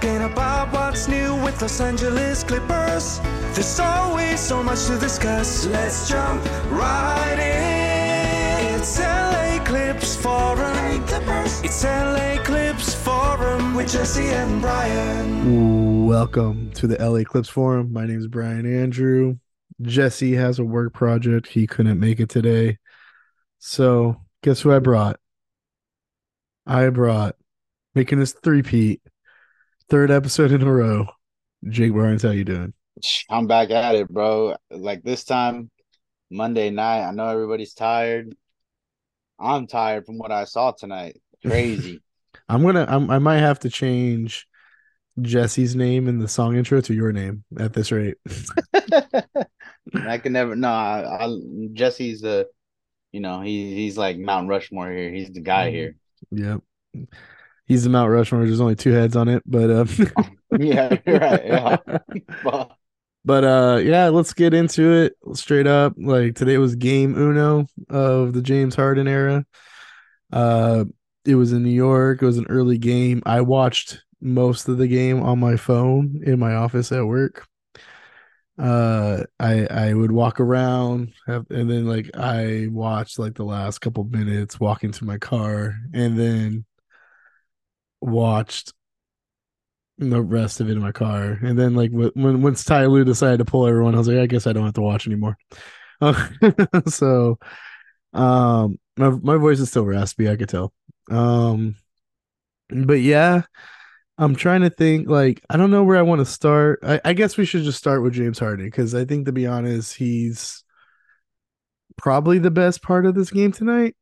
[0.00, 3.18] talking about what's new with Los Angeles Clippers.
[3.54, 5.66] There's always so much to discuss.
[5.66, 8.74] Let's jump right in.
[8.78, 11.04] It's LA Clips Forum.
[11.64, 16.06] It's LA Clips Forum with Jesse and Brian.
[16.06, 17.92] Welcome to the LA Clips Forum.
[17.92, 19.38] My name is Brian Andrew.
[19.82, 21.48] Jesse has a work project.
[21.48, 22.78] He couldn't make it today.
[23.58, 25.18] So, guess who I brought?
[26.66, 27.34] I brought
[27.96, 29.00] making this three-peat,
[29.88, 31.06] third episode in a row.
[31.68, 32.72] Jake Barnes, how you doing?
[33.30, 34.56] I'm back at it, bro.
[34.70, 35.70] Like this time,
[36.30, 37.06] Monday night.
[37.06, 38.34] I know everybody's tired.
[39.38, 41.20] I'm tired from what I saw tonight.
[41.44, 42.02] Crazy.
[42.48, 42.86] I'm gonna.
[42.88, 44.46] I'm, I might have to change
[45.20, 48.16] Jesse's name in the song intro to your name at this rate.
[48.74, 50.56] I can never.
[50.56, 51.38] No, I, I
[51.72, 52.46] Jesse's the.
[53.12, 55.10] You know, he he's like Mount Rushmore here.
[55.10, 55.76] He's the guy mm-hmm.
[55.76, 56.60] here.
[56.96, 57.08] Yep.
[57.68, 58.44] He's the Mount Rushmore.
[58.44, 59.84] There's only two heads on it, but uh,
[60.58, 61.44] yeah, right.
[61.46, 62.64] Yeah.
[63.24, 65.92] But uh, yeah, let's get into it straight up.
[65.98, 69.44] Like today was game uno of the James Harden era.
[70.32, 70.86] Uh,
[71.26, 72.22] it was in New York.
[72.22, 73.22] It was an early game.
[73.26, 77.46] I watched most of the game on my phone in my office at work.
[78.58, 83.78] Uh, I I would walk around, have, and then like I watched like the last
[83.78, 86.64] couple minutes walking to my car, and then
[88.00, 88.72] watched
[89.98, 91.38] the rest of it in my car.
[91.42, 94.26] And then like when once Ty Lue decided to pull everyone, I was like, I
[94.26, 95.36] guess I don't have to watch anymore.
[96.86, 97.38] so
[98.12, 100.72] um my my voice is still raspy, I could tell.
[101.10, 101.76] Um
[102.70, 103.42] but yeah,
[104.18, 106.80] I'm trying to think like I don't know where I want to start.
[106.82, 109.46] I, I guess we should just start with James Harden because I think to be
[109.46, 110.64] honest, he's
[111.96, 113.96] probably the best part of this game tonight.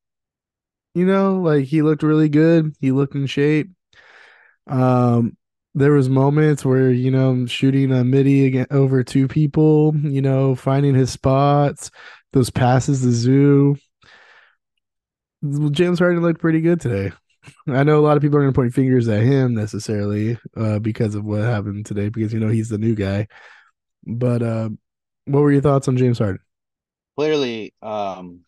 [0.94, 2.74] You know, like he looked really good.
[2.80, 3.70] He looked in shape.
[4.66, 5.36] Um,
[5.74, 10.54] there was moments where you know shooting a midi again over two people, you know,
[10.54, 11.90] finding his spots,
[12.32, 13.76] those passes to Zoo.
[15.70, 17.12] James Harden looked pretty good today.
[17.68, 20.78] I know a lot of people are going to point fingers at him necessarily uh,
[20.78, 23.28] because of what happened today, because you know he's the new guy.
[24.04, 24.70] But uh,
[25.26, 26.40] what were your thoughts on James Harden?
[27.16, 28.40] Clearly, um,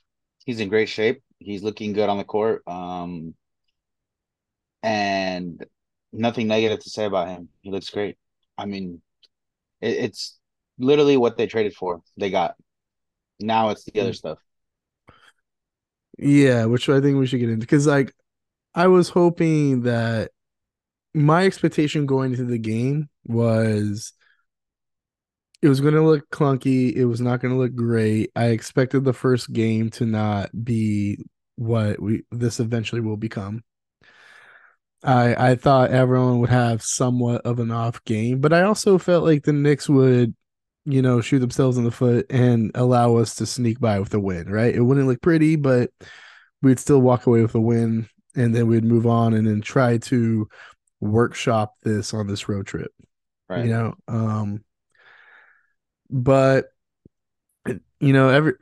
[0.45, 1.23] he's in great shape.
[1.39, 2.63] He's looking good on the court.
[2.67, 3.35] Um,
[4.83, 5.65] and
[6.13, 7.49] nothing negative to say about him.
[7.63, 8.17] He looks great.
[8.57, 9.01] I mean,
[9.81, 10.39] it, it's
[10.79, 12.03] literally what they traded for.
[12.17, 12.55] They got.
[13.41, 14.39] Now it's the other stuff.
[16.19, 18.13] Yeah, which I think we should get into because like
[18.75, 20.33] I was hoping that
[21.15, 24.13] my expectation going into the game was
[25.63, 26.93] it was going to look clunky.
[26.95, 28.31] It was not going to look great.
[28.37, 31.19] I expected the first game to not be
[31.57, 33.65] what we this eventually will become.
[35.05, 39.25] I I thought everyone would have somewhat of an off game, but I also felt
[39.25, 40.35] like the Knicks would,
[40.85, 44.21] you know, shoot themselves in the foot and allow us to sneak by with a
[44.21, 44.51] win.
[44.51, 44.75] Right?
[44.75, 45.91] It wouldn't look pretty, but
[46.63, 49.99] we'd still walk away with a win, and then we'd move on and then try
[49.99, 50.49] to
[51.01, 52.93] workshop this on this road trip.
[53.49, 53.65] Right.
[53.65, 54.65] You know, um,
[56.11, 56.67] but
[58.01, 58.55] you know, every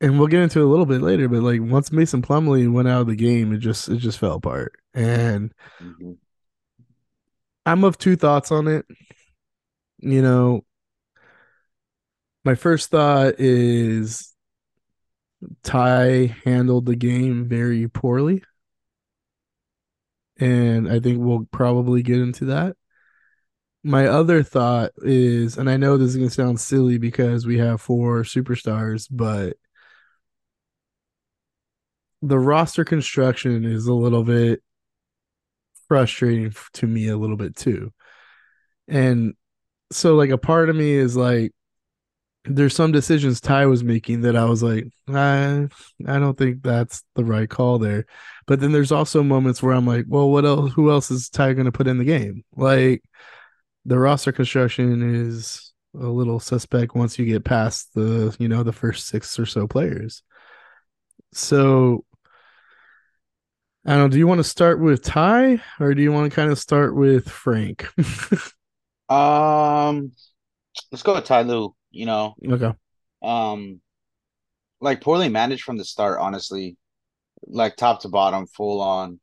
[0.00, 2.88] and we'll get into it a little bit later, but like once Mason Plumlee went
[2.88, 4.74] out of the game, it just it just fell apart.
[4.94, 6.18] And Mhm.
[7.66, 8.86] I'm of two thoughts on it.
[9.98, 10.64] You know,
[12.44, 14.34] my first thought is
[15.62, 18.42] Ty handled the game very poorly.
[20.38, 22.76] And I think we'll probably get into that.
[23.84, 27.58] My other thought is, and I know this is going to sound silly because we
[27.58, 29.56] have four superstars, but
[32.22, 34.62] the roster construction is a little bit
[35.88, 37.92] frustrating to me a little bit too.
[38.88, 39.34] And
[39.92, 41.52] so like a part of me is like
[42.44, 45.68] there's some decisions Ty was making that I was like, I
[46.06, 48.06] I don't think that's the right call there.
[48.46, 51.54] But then there's also moments where I'm like, well, what else who else is Ty
[51.54, 52.44] gonna put in the game?
[52.56, 53.02] Like
[53.84, 58.72] the roster construction is a little suspect once you get past the, you know, the
[58.72, 60.22] first six or so players.
[61.32, 62.04] So
[63.88, 64.08] I don't know.
[64.08, 66.94] Do you want to start with Ty or do you want to kind of start
[66.94, 67.88] with Frank?
[69.08, 70.12] Um,
[70.92, 71.74] let's go with Ty Lue.
[71.90, 72.72] You know, okay.
[73.22, 73.80] um,
[74.82, 76.18] like poorly managed from the start.
[76.20, 76.76] Honestly,
[77.46, 79.18] like top to bottom, full on.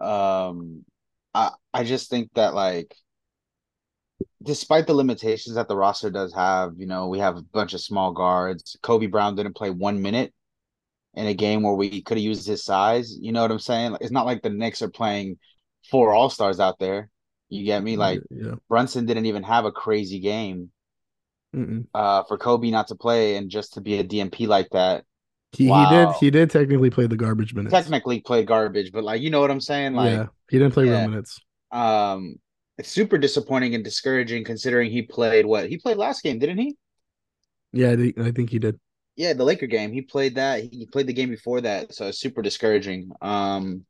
[0.00, 0.84] Um,
[1.34, 2.94] I I just think that like,
[4.40, 7.80] despite the limitations that the roster does have, you know, we have a bunch of
[7.80, 8.76] small guards.
[8.82, 10.32] Kobe Brown didn't play one minute
[11.18, 13.18] in a game where we could have used his size.
[13.20, 13.96] You know what I'm saying?
[14.00, 15.38] It's not like the Knicks are playing
[15.90, 17.10] four All Stars out there.
[17.48, 17.96] You get me?
[17.96, 18.54] Like yeah.
[18.68, 20.70] Brunson didn't even have a crazy game.
[21.94, 25.04] Uh, for Kobe not to play and just to be a DMP like that,
[25.52, 27.74] He he did he did technically play the garbage minutes.
[27.74, 29.94] technically play garbage, but like you know what I'm saying?
[29.94, 31.00] Like yeah, he didn't play yeah.
[31.00, 31.38] real minutes.
[31.70, 32.36] um
[32.78, 36.76] it's super disappointing and discouraging considering he played what he played last game, didn't he?
[37.72, 38.78] Yeah, I think, I think he did.
[39.18, 39.92] Yeah, the Laker game.
[39.92, 40.62] He played that.
[40.62, 43.10] He played the game before that, so it's super discouraging.
[43.20, 43.84] Um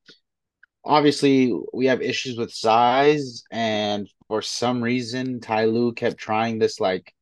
[0.84, 6.80] obviously we have issues with size, and for some reason Ty Lue kept trying this
[6.80, 7.14] like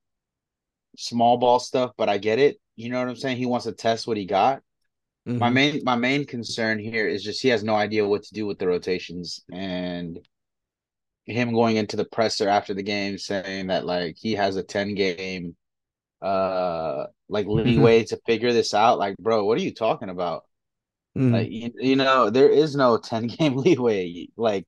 [0.97, 2.59] small ball stuff, but I get it.
[2.77, 3.39] You know what I'm saying?
[3.39, 4.63] He wants to test what he got.
[5.27, 5.55] My Mhm.
[5.55, 8.59] main my main concern here is just he has no idea what to do with
[8.59, 10.21] the rotations and
[11.27, 14.95] him going into the presser after the game saying that like he has a 10
[14.95, 15.57] game
[16.23, 20.45] uh like leeway to figure this out like bro what are you talking about?
[21.17, 21.33] Mhm.
[21.33, 24.29] like you, you know there is no 10 game leeway.
[24.37, 24.67] Like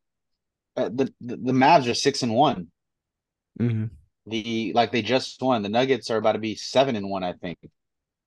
[0.76, 2.68] uh, the, the the Mavs are 6 and 1
[3.60, 3.90] Mhm.
[4.26, 5.62] the like they just won.
[5.62, 7.58] The Nuggets are about to be 7 and 1 I think.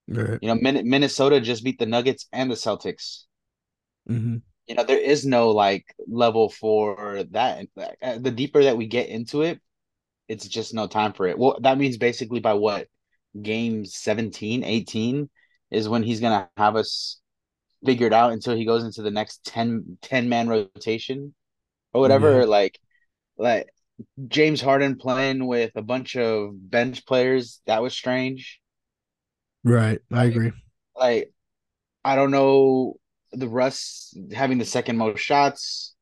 [0.08, 0.40] Right.
[0.42, 3.26] you know Min- Minnesota just beat the Nuggets and the Celtics.
[4.10, 4.42] Mhm.
[4.68, 7.68] you know there is no like level for that.
[8.02, 9.60] Uh, the deeper that we get into it
[10.28, 11.38] it's just no time for it.
[11.38, 12.88] Well that means basically by what
[13.40, 15.30] game 17 18
[15.72, 17.20] is when he's gonna have us
[17.86, 21.34] figured out until he goes into the next 10 10 man rotation
[21.94, 22.46] or whatever Yeah.
[22.46, 22.80] like
[23.38, 23.70] like
[24.28, 28.62] james harden playing with a bunch of bench players that was strange
[29.64, 30.00] Right.
[30.12, 30.52] I agree.
[30.96, 31.32] like
[32.04, 32.96] I don't know
[33.34, 35.96] the Russ having the second most shots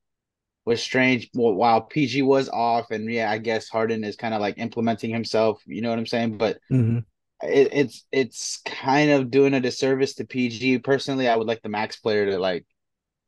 [0.65, 4.57] was strange while PG was off and yeah I guess Harden is kind of like
[4.57, 7.05] implementing himself you know what I'm saying but Mhm.
[7.43, 11.69] It, it's it's kind of doing a disservice to PG personally I would like the
[11.69, 12.65] max player to like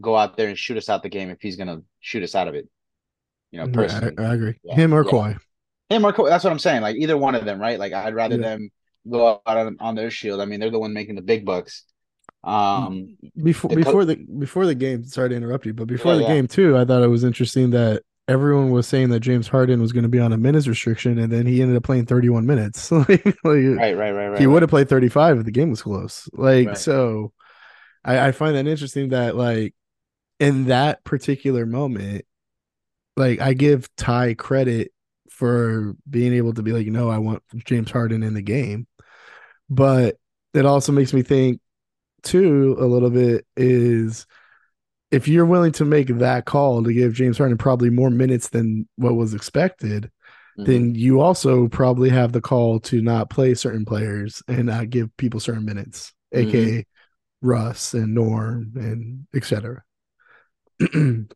[0.02, 2.48] go out there and shoot us out the game if he's gonna shoot us out
[2.48, 2.68] of it
[3.52, 4.56] you know personally I, I agree.
[4.64, 4.76] Yeah.
[4.76, 5.12] Him or Yeah.
[5.12, 5.40] Kawhi.
[5.90, 8.16] him or Ko- that's what I'm saying like either one of them right like I'd
[8.16, 8.42] rather Yeah.
[8.50, 8.70] them
[9.10, 11.84] go out on, on their shield I mean they're the one making the big bucks
[12.44, 16.14] um before the co- before the before the game sorry to interrupt you but before
[16.16, 19.48] Yeah, the game too i thought it was interesting that everyone was saying that james
[19.48, 22.06] harden was going to be on a minutes restriction and then he ended up playing
[22.06, 22.92] 31 minutes.
[22.92, 25.82] Like, like, right right right right he would have played 35 if the game was
[25.82, 26.30] close.
[26.34, 26.78] Like Right.
[26.78, 27.34] so
[28.04, 29.76] I, I find that interesting that like
[30.40, 32.26] in that particular moment
[33.18, 34.92] like i give ty credit
[35.30, 38.88] for being able to be like no i want james harden in the game.
[39.70, 40.18] But
[40.54, 41.62] it also makes me think
[42.24, 44.28] too a little bit is
[45.12, 48.88] if you're willing to make that call to give James Harden probably more minutes than
[48.96, 50.12] what was expected,
[50.58, 50.66] Mhm.
[50.66, 55.16] then you also probably have the call to not play certain players and not give
[55.18, 56.40] people certain minutes, Mhm.
[56.40, 56.86] aka
[57.42, 59.84] Russ and Norm and etc.
[60.92, 61.28] so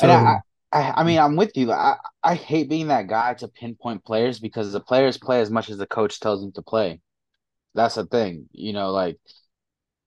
[0.00, 0.40] and I,
[0.72, 1.72] I, I mean, I'm with you.
[1.72, 5.70] I, I hate being that guy to pinpoint players because the players play as much
[5.70, 7.00] as the coach tells them to play.
[7.74, 9.18] That's the thing, you know, like,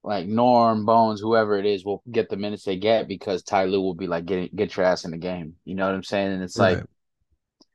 [0.03, 3.81] like Norm, Bones, whoever it is, will get the minutes they get because Ty Lue
[3.81, 5.55] will be like, get get your ass in the game.
[5.65, 6.33] You know what I'm saying?
[6.33, 6.83] And it's like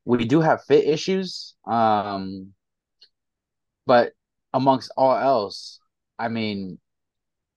[0.04, 2.52] we do have fit issues, um,
[3.86, 4.12] but
[4.52, 5.80] amongst all else,
[6.19, 6.78] I mean,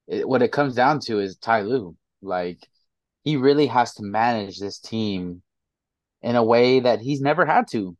[0.07, 1.95] it, what it comes down to is Ty Lue.
[2.21, 2.59] Like,
[3.23, 5.41] he really has to manage this team
[6.21, 7.95] in a way that he's never had to.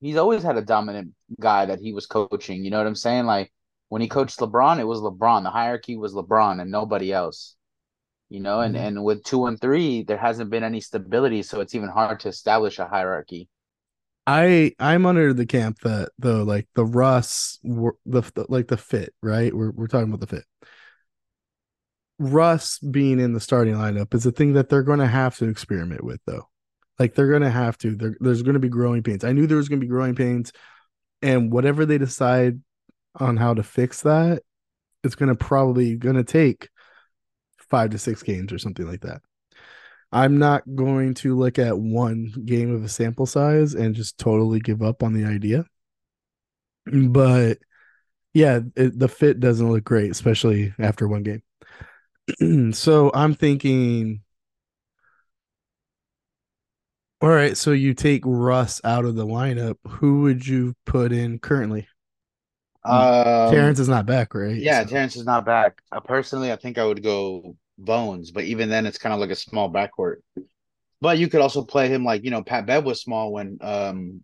[0.00, 2.64] He's always had a dominant guy that he was coaching.
[2.64, 3.26] You know what I'm saying?
[3.26, 3.52] Like
[3.92, 5.42] when he coached LeBron, it was LeBron.
[5.42, 7.56] The hierarchy was LeBron and nobody else.
[8.30, 8.78] You know, and Mhm.
[8.86, 12.28] and with two and three, there hasn't been any stability, so it's even hard to
[12.28, 13.50] establish a hierarchy.
[14.26, 19.12] I I'm under the camp that the like the Russ the, the like the fit
[19.22, 20.46] right we're we're talking about the fit.
[22.18, 25.48] Russ being in the starting lineup is a thing that they're going to have to
[25.48, 26.48] experiment with though.
[26.98, 27.94] Like they're going to have to.
[27.94, 29.22] There, there's going to be growing pains.
[29.22, 30.50] I knew there was going to be growing pains,
[31.20, 32.62] and whatever they decide
[33.18, 34.42] on how to fix that,
[35.04, 36.68] it's going to probably going to take
[37.70, 39.20] five to six games or something like that.
[40.12, 44.60] I'm not going to look at one game of a sample size and just totally
[44.60, 45.64] give up on the idea.
[46.86, 47.58] But
[48.34, 52.72] yeah, it, the fit doesn't look great, especially after one game.
[52.72, 54.22] so I'm thinking,
[57.22, 59.76] all right, so you take Russ out of the lineup.
[59.86, 61.86] Who would you put in currently?
[62.84, 64.56] Um, Terance is not back, right?
[64.56, 65.80] yeah, So- Terance is not back.
[65.92, 69.30] Uh, personally, I think I would go Bones, but even then, it's kind of like
[69.30, 70.16] a small backcourt.
[71.00, 74.22] But you could also play him like you know Pat Bev was small when um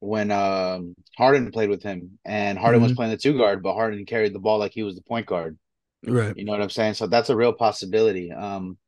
[0.00, 2.96] when um Harden played with him, and Harden was Mhm.
[2.96, 5.58] playing the two guard, but Harden carried the ball like he was the point guard.
[6.06, 6.36] right.
[6.36, 6.94] You know what I'm saying?
[6.94, 8.30] So that's a real possibility.
[8.32, 8.78] Um,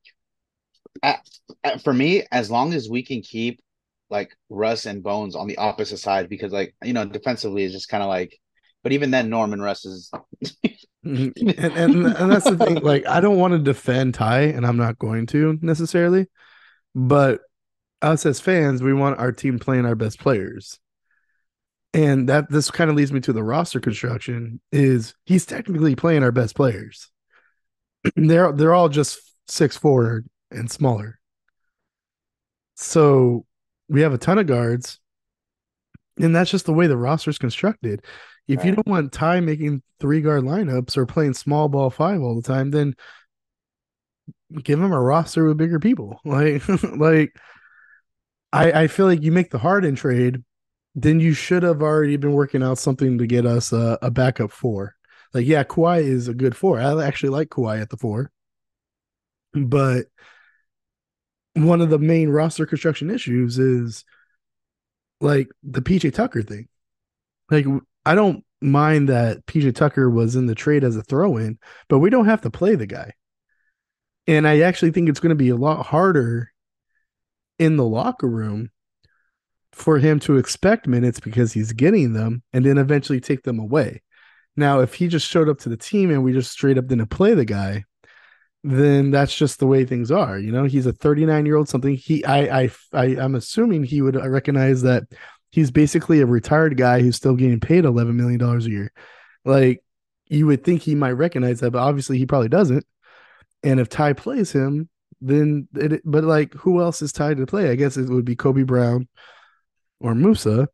[1.02, 1.20] at,
[1.64, 3.60] at- for me, as long as we can keep
[4.10, 7.88] like Russ and Bones on the opposite side because like you know defensively is just
[7.88, 8.36] kind of like,
[8.82, 10.10] but even then Norman Russ is.
[11.04, 12.76] and, and and that's the thing.
[12.76, 16.26] Like, I don't want to defend Ty, and I'm not going to necessarily,
[16.94, 17.40] but
[18.02, 20.78] us as fans, we want our team playing our best players.
[21.92, 26.22] And that this kind of leads me to the roster construction is he's technically playing
[26.22, 27.10] our best players.
[28.16, 31.18] they're they're all just six four and smaller.
[32.76, 33.44] So
[33.88, 35.00] we have a ton of guards,
[36.18, 38.04] and that's just the way the roster is constructed.
[38.50, 38.66] If right.
[38.66, 42.42] you don't want Ty making three guard lineups or playing small ball five all the
[42.42, 42.96] time, then
[44.64, 46.20] give him a roster with bigger people.
[46.24, 47.36] Like like
[48.52, 50.42] I I feel like you make the Harden trade,
[50.96, 54.50] then you should have already been working out something to get us a, a backup
[54.50, 54.96] four.
[55.32, 56.80] Like yeah, Kawhi is a good four.
[56.80, 58.32] I actually like Kawhi at the four,
[59.54, 60.06] but
[61.54, 64.04] one of the main roster construction issues is
[65.20, 66.66] like the PJ Tucker thing.
[67.48, 67.66] Like
[68.10, 72.00] I don't mind that PJ Tucker was in the trade as a throw in, but
[72.00, 73.12] we don't have to play the guy.
[74.26, 76.50] And I actually think it's going to be a lot harder
[77.60, 78.72] in the locker room
[79.70, 84.02] for him to expect minutes because he's getting them and then eventually take them away.
[84.56, 87.10] Now, if he just showed up to the team and we just straight up didn't
[87.10, 87.84] play the guy,
[88.64, 90.36] then that's just the way things are.
[90.36, 91.94] You know, he's a 39 year old something.
[91.94, 95.04] He, I, I, I, I'm assuming he would recognize that
[95.50, 98.92] he's basically a retired guy who's still getting paid 11 million dollars a year.
[99.44, 99.82] Like
[100.26, 102.84] you would think he might recognize that, but obviously he probably doesn't.
[103.62, 104.88] And if Ty plays him,
[105.20, 106.02] then it.
[106.04, 107.70] But like, who else is tied to play?
[107.70, 109.08] I guess it would be Kobe Brown
[110.00, 110.68] or Moussa.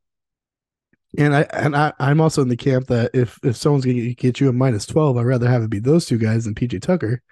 [1.19, 4.41] And I and I, I'm also in the camp that if if someone's gonna get
[4.41, 7.23] you a minus twelve, I'd rather have it be those two guys than PJ Tucker.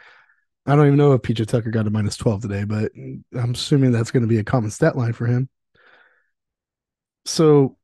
[0.67, 2.91] I don't even know if PJ Tucker got a minus 12 today, but
[3.39, 5.49] I'm assuming that's going to be a common stat line for him.
[7.25, 7.77] So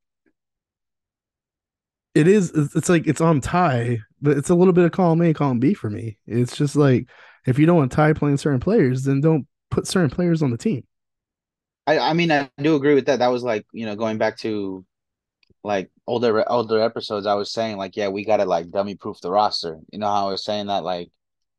[2.14, 5.32] it is, it's like it's on Ty but it's a little bit of column A,
[5.32, 6.18] column B for me.
[6.26, 7.08] It's just like
[7.46, 10.58] if you don't want Ty playing certain players, then don't put certain players on the
[10.58, 10.84] team.
[11.86, 13.20] I, I mean, I do agree with that.
[13.20, 14.84] That was like, you know, going back to
[15.64, 19.30] like older older episodes, I was saying like, yeah, we gotta like dummy proof the
[19.30, 19.78] roster.
[19.90, 21.10] You know how I was saying that like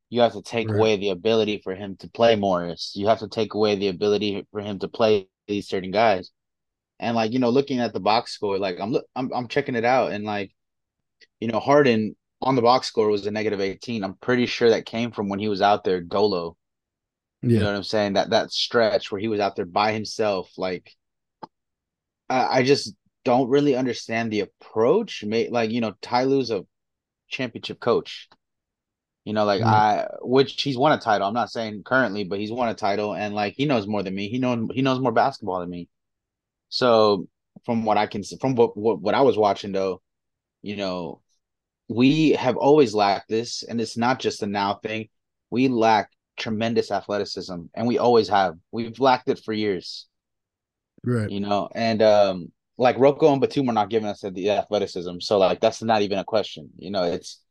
[0.09, 0.77] you have to take right.
[0.77, 2.93] away the ability for him to play Morris.
[2.95, 6.31] You have to take away the ability for him to play these certain guys.
[7.01, 9.83] And like, you know, looking at the box score, like I'm I'm I'm checking it
[9.83, 10.51] out and like,
[11.39, 14.03] you know, Harden on the box score was a negative 18.
[14.03, 16.55] I'm pretty sure that came from when he was out there dolo.
[17.41, 17.49] Yeah.
[17.49, 18.13] You know what I'm saying?
[18.13, 20.95] That that stretch where he was out there by himself, like
[22.29, 22.93] I, I just
[23.25, 25.23] don't really understand the approach.
[25.23, 26.65] May like, you know, Ty Lue's a
[27.29, 28.29] championship coach.
[29.25, 29.69] You know, like mm-hmm.
[29.69, 31.27] I, which he's won a title.
[31.27, 34.15] I'm not saying currently, but he's won a title, and like he knows more than
[34.15, 34.29] me.
[34.29, 35.89] He knows he knows more basketball than me.
[36.71, 37.27] So
[37.65, 40.01] from what I can see, from what what, what I was watching though,
[40.61, 41.21] you know,
[41.89, 45.09] we have always lacked this, and it's not just a now thing.
[45.49, 48.55] We lack tremendous athleticism, and we always have.
[48.71, 50.07] We've lacked it for years.
[51.03, 51.29] Right.
[51.29, 55.39] You know, and um, like Rocco and Batum are not giving us the athleticism, so
[55.39, 56.69] like that's not even a question.
[56.77, 57.41] You know, it's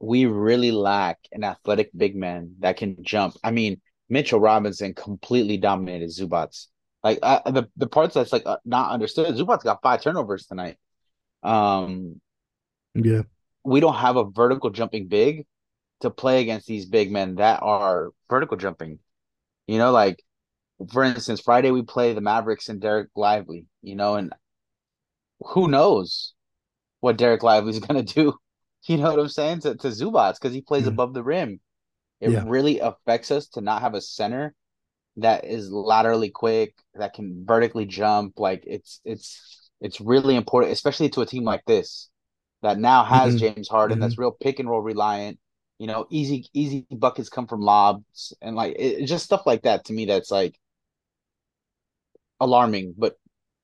[0.00, 3.36] we really lack an athletic big man that can jump.
[3.44, 6.66] I mean, Mitchell Robinson completely dominated Zubac.
[7.02, 9.34] Like uh, the the parts that's like uh, not understood.
[9.34, 10.76] Zubac got five turnovers tonight.
[11.42, 12.20] Um,
[12.94, 13.22] yeah,
[13.64, 15.46] we don't have a vertical jumping big
[16.00, 18.98] to play against these big men that are vertical jumping.
[19.66, 20.22] You know, like
[20.92, 23.66] for instance, Friday we play the Mavericks and Dereck Lively.
[23.82, 24.34] You know, and
[25.40, 26.34] who knows
[27.00, 28.34] what Dereck Lively is gonna do
[28.86, 29.60] you know what I'm saying?
[29.60, 31.60] To to Zubac because he plays mm above the rim.
[32.20, 32.44] It yeah.
[32.46, 34.54] really affects us to not have a center
[35.16, 38.38] that is laterally quick, that can vertically jump.
[38.38, 42.10] Like it's it's it's really important, especially to a team like this
[42.62, 43.54] that now has mm-hmm.
[43.54, 44.02] James Harden, mm-hmm.
[44.02, 45.38] that's real pick and roll reliant.
[45.78, 49.86] You know, easy easy buckets come from lobs and like it, just stuff like that.
[49.86, 50.58] To me, that's like
[52.38, 52.94] alarming.
[52.98, 53.16] But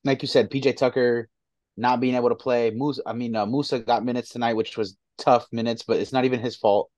[0.05, 1.29] like you said, PJ Tucker
[1.77, 2.71] not being able to play.
[2.71, 6.25] Moussa, I mean, uh, Moussa got minutes tonight, which was tough minutes, but it's not
[6.25, 6.91] even his fault.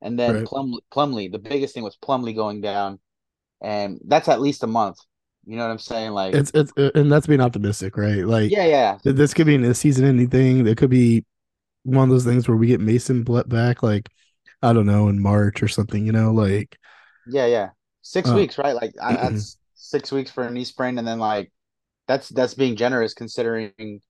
[0.00, 0.44] And then right.
[0.44, 3.00] Plum, Plumlee, the biggest thing was Plumlee going down,
[3.60, 4.98] and that's at least a month.
[5.46, 6.12] You know what I'm saying?
[6.12, 8.26] Like it's it's and that's being optimistic, right?
[8.26, 8.98] Like yeah, yeah.
[9.02, 10.66] This could be a season anything.
[10.66, 11.24] It could be
[11.84, 14.08] one of those things where we get Mason back, like
[14.62, 16.04] I don't know, in March or something.
[16.04, 16.76] You know, like
[17.26, 17.70] yeah, yeah,
[18.02, 18.74] six uh, weeks, right?
[18.74, 21.50] Like that's six weeks for a knee sprain, and then like
[22.06, 24.00] that's that's being generous considering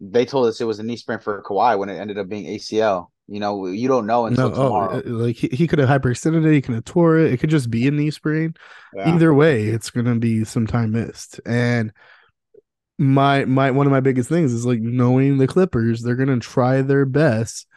[0.00, 2.46] they told us it was a knee sprain for Kawhi when it ended up being
[2.46, 3.08] ACL.
[3.30, 5.02] You know, you don't know until no, oh, tomorrow.
[5.06, 7.32] Oh, like he, he could have hyperextended it, he could have tore it.
[7.32, 8.54] It could just be a knee sprain.
[8.92, 9.14] Yeah.
[9.14, 11.40] Either way, it's gonna be some time missed.
[11.46, 11.92] And
[12.98, 16.82] my my one of my biggest things is like knowing the Clippers, they're gonna try
[16.82, 17.68] their best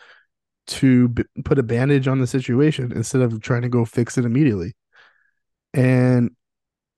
[0.65, 4.25] to b- put a bandage on the situation instead of trying to go fix it
[4.25, 4.73] immediately.
[5.75, 6.31] And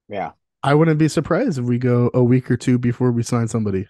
[0.07, 0.31] Yeah.
[0.63, 3.87] I wouldn't be surprised if we go a week or two before we sign somebody.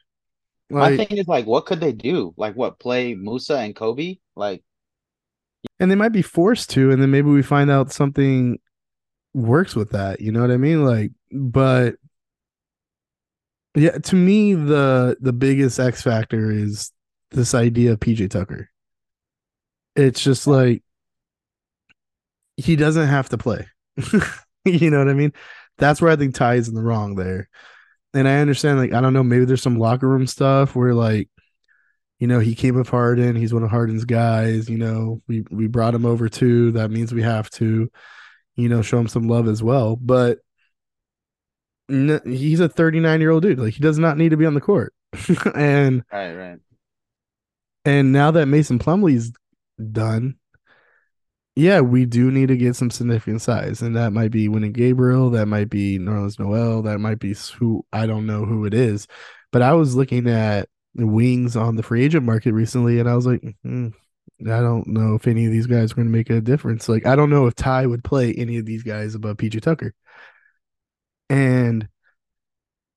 [0.69, 2.33] My thing is like, what could they do?
[2.37, 4.17] Like, what play Moussa and Kobe?
[4.35, 4.63] Like,
[5.79, 8.59] and they might be forced to, and then maybe we find out something
[9.33, 10.21] works with that.
[10.21, 10.85] You know what I mean?
[10.85, 11.95] Like, but
[13.75, 16.91] yeah, to me, the the biggest X factor is
[17.31, 18.69] this idea of PJ Tucker.
[19.95, 20.83] It's just like
[22.57, 23.67] he doesn't have to play.
[24.65, 25.33] you know what I mean?
[25.77, 27.49] That's where I think Ty is in the wrong there.
[28.15, 31.29] And I understand, like, I don't know, maybe there's some locker room stuff where like,
[32.19, 35.67] you know, he came with Harden, he's one of Harden's guys, you know, we we
[35.67, 36.71] brought him over too.
[36.71, 37.91] That means we have to,
[38.55, 39.97] you know, show him some love as well.
[39.97, 40.39] But
[41.89, 43.59] he's a 39 year old dude.
[43.59, 44.93] Like he does not need to be on the court.
[45.55, 46.59] and right, right.
[47.83, 49.31] and now that Mason Plumlee's
[49.91, 50.35] done,
[51.55, 55.29] yeah, we do need to get some significant size, and that might be Wenyen Gabriel,
[55.31, 59.07] that might be Nerlens Noel, that might be who I don't know who it is,
[59.51, 63.15] but I was looking at the wings on the free agent market recently, and I
[63.15, 63.93] was like, mm,
[64.41, 66.89] I don't know if any of these guys are going to make a difference.
[66.89, 69.93] Like, I don't know if Ty would play any of these guys above PJ Tucker,
[71.29, 71.87] and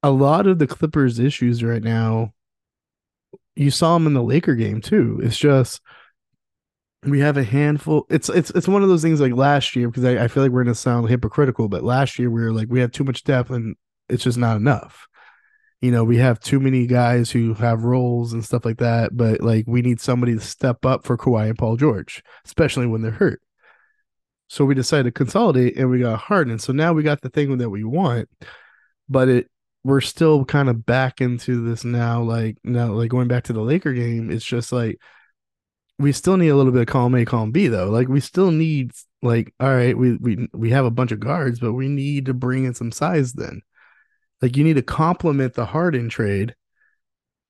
[0.03, 2.33] a lot of the Clippers' issues right now,
[3.55, 5.21] you saw them in the Laker game too.
[5.23, 5.81] It's just
[7.05, 8.07] we have a handful.
[8.11, 10.53] It's it's it's one of those things like last year because I, I feel like
[10.53, 13.51] we're gonna sound hypocritical, but last year we were like we have too much depth
[13.51, 13.77] and
[14.09, 15.07] it's just not enough.
[15.81, 19.41] You know, we have too many guys who have roles and stuff like that, but
[19.41, 23.13] like we need somebody to step up for Kawhi and Paul George, especially when they're
[23.13, 23.41] hurt.
[24.49, 26.59] So we decided to consolidate and we got Harden.
[26.59, 28.29] So now we got the thing that we want,
[29.09, 29.51] but it
[29.85, 33.61] we're still kind of back into this now, like now like going back to the
[33.61, 34.99] Laker game, it's just like
[35.99, 37.91] we still need a little bit of column A, column B though.
[37.91, 41.59] Like we still need like, all right, we we we have a bunch of guards,
[41.61, 43.63] but we need to bring in some size then.
[44.41, 46.55] Like you need to complement the Harden trade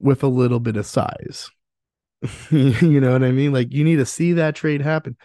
[0.01, 1.51] with a little bit of size.
[2.51, 3.53] you know what I mean?
[3.53, 5.17] Like you need to see that trade happen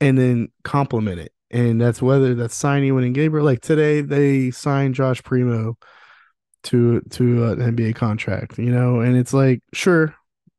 [0.00, 1.32] and then complement it.
[1.50, 3.46] And that's whether that's signing Wenyen Gabriel.
[3.46, 5.78] Like today they signed Josh Primo
[6.64, 10.14] to to an NBA contract, you know, and it's like, sure,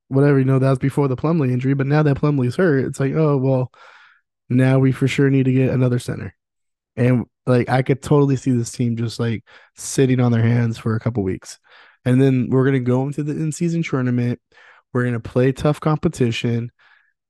[0.09, 2.99] whatever, you know, that was before the Plumlee injury, but now that Plumlee's hurt, it's
[2.99, 3.71] like, oh well,
[4.49, 6.35] now we for sure need to get another center.
[6.97, 9.43] And like I could totally see this team just like
[9.75, 11.59] sitting on their hands for a couple weeks.
[12.05, 14.39] And then we're gonna go into the in-season tournament.
[14.93, 16.71] We're gonna play tough competition,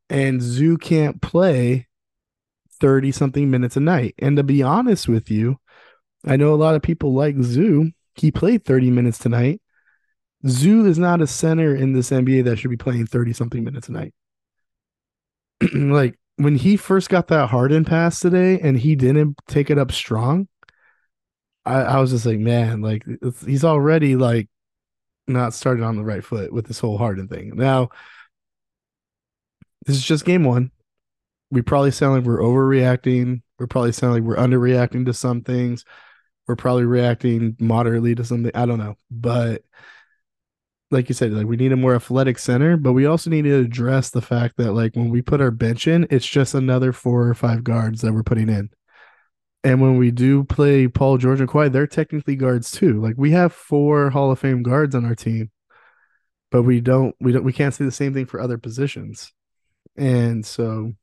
[0.09, 1.87] and Zoo can't play
[2.79, 4.15] 30 something minutes a night.
[4.19, 5.57] And to be honest with you,
[6.25, 7.91] I know a lot of people like Zoo.
[8.15, 9.61] He played 30 minutes tonight.
[10.47, 13.89] Zoo is not a center in this NBA that should be playing 30 something minutes
[13.89, 14.13] a night.
[15.73, 19.91] like when he first got that Harden pass today and he didn't take it up
[19.91, 20.47] strong,
[21.65, 23.03] I, I was just like, man, like
[23.45, 24.47] he's already like
[25.27, 27.55] not started on the right foot with this whole Harden thing.
[27.55, 27.89] Now,
[29.85, 30.71] this is just game one.
[31.51, 33.41] We probably sound like we're overreacting.
[33.57, 35.83] We're probably sound like we're underreacting to some things.
[36.47, 38.51] We're probably reacting moderately to something.
[38.55, 38.95] I don't know.
[39.11, 39.63] But
[40.91, 43.59] like you said, like we need a more athletic center, but we also need to
[43.59, 47.27] address the fact that like when we put our bench in, it's just another four
[47.27, 48.69] or five guards that we're putting in.
[49.63, 53.01] And when we do play Paul George and Kawhi, they're technically guards too.
[53.01, 55.51] Like we have four Hall of Fame guards on our team,
[56.49, 59.31] but we don't we don't we can't say the same thing for other positions.
[59.97, 60.93] And so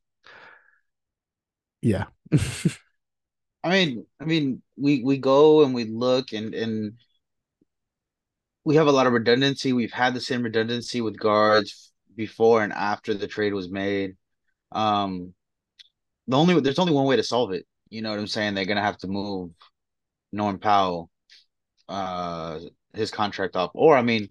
[1.81, 2.05] yeah.
[3.63, 6.93] I mean, I mean, we we go and we look and and
[8.67, 9.71] we have a lot of redundancy.
[9.71, 14.17] We've had the same redundancy with guards before and after the trade was made.
[14.73, 15.33] Um,
[16.27, 17.65] the only there's only one way to solve it.
[17.87, 18.55] You know what I'm saying?
[18.55, 19.51] They're gonna have to move
[20.33, 21.09] Norm Powell,
[21.87, 22.59] uh,
[22.93, 24.27] his contract off, or I mean,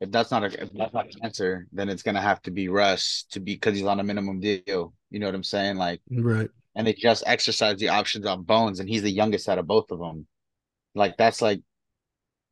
[0.00, 2.70] if that's not a if that's not an answer, then it's gonna have to be
[2.70, 4.94] Russ to be because he's on a minimum deal.
[5.10, 5.76] You know what I'm saying?
[5.76, 6.48] Like, right.
[6.74, 9.90] and they just exercise the options on Bones, and he's the youngest out of both
[9.90, 10.26] of them.
[10.94, 11.60] Like that's like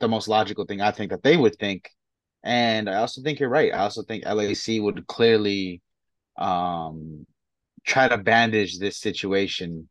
[0.02, 1.90] the most logical thing I think that they would think.
[2.44, 3.74] And I also think you're right.
[3.74, 5.82] I also think LAC would clearly
[6.38, 7.26] um
[7.84, 9.88] try to bandage this situation,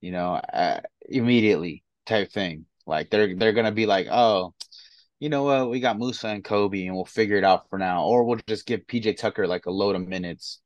[0.00, 2.66] you know, uh, immediately type thing.
[2.86, 4.54] Like they're they're gonna be like, oh,
[5.20, 8.04] you know what, we got Moussa and Kobe, and we'll figure it out for now,
[8.06, 10.60] or we'll just give PJ Tucker like a load of minutes,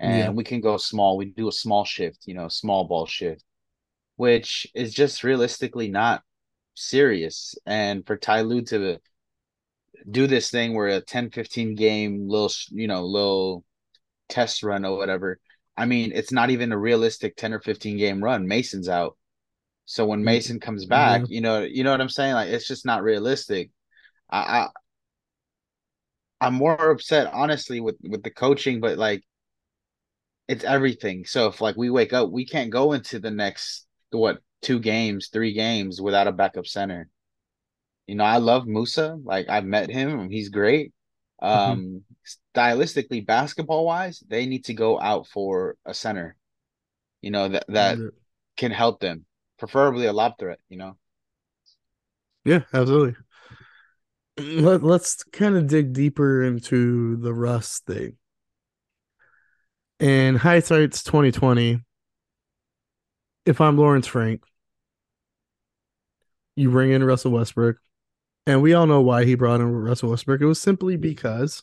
[0.00, 0.36] and Yeah.
[0.36, 1.16] we can go small.
[1.16, 3.44] We do a small shift, you know, small ball shift,
[4.16, 6.22] which is just realistically not
[6.74, 7.54] serious.
[7.66, 9.00] And for Ty Lue to
[10.08, 13.64] do this thing where a 10 15 game little you know little
[14.28, 15.38] test run or whatever
[15.76, 18.46] i mean it's not even a realistic 10 or 15 game run.
[18.46, 19.16] Mason's out.
[19.84, 20.26] So when mm-hmm.
[20.26, 20.90] mason comes mm-hmm.
[20.90, 22.34] back you know you know what i'm saying?
[22.34, 23.70] Like it's just not realistic.
[24.30, 24.68] I, I
[26.40, 29.22] i'm more upset honestly with with the coaching but like
[30.48, 31.24] it's everything.
[31.26, 35.28] So if like we wake up we can't go into the next what two games
[35.32, 37.08] three games without a backup center
[38.10, 39.16] you know, I love Moussa.
[39.22, 40.92] Like I've met him, he's great.
[41.40, 42.58] Um mm-hmm.
[42.58, 46.34] stylistically, basketball wise, they need to go out for a center,
[47.22, 48.08] you know, that that yeah.
[48.56, 49.26] can help them,
[49.60, 50.96] preferably a lob threat, you know.
[52.44, 53.14] Yeah, absolutely.
[54.38, 58.16] Let, let's kind of dig deeper into the Russ thing.
[60.00, 61.78] And hindsight's 2020.
[63.46, 64.42] If I'm Lawrence Frank,
[66.60, 67.76] you bring in Russell Westbrook,
[68.46, 70.40] and we all know why he brought in Russell Westbrook.
[70.40, 71.62] It was simply because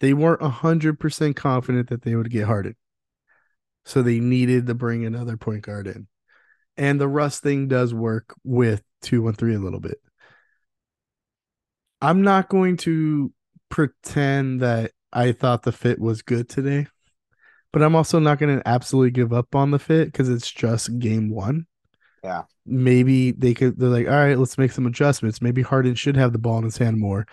[0.00, 2.74] they weren't 100% confident that they would get Harden.
[3.84, 6.06] So they needed to bring another point guard in.
[6.76, 9.98] And the Russ thing does work with 213 a little bit.
[12.00, 13.32] I'm not going to
[13.68, 16.86] pretend that I thought the fit was good today,
[17.72, 20.98] but I'm also not going to absolutely give up on the fit because it's just
[20.98, 21.66] game one.
[22.22, 22.42] Yeah.
[22.64, 25.42] Maybe they could, they're like, all right, let's make some adjustments.
[25.42, 27.26] Maybe Harden should have the ball in his hand more.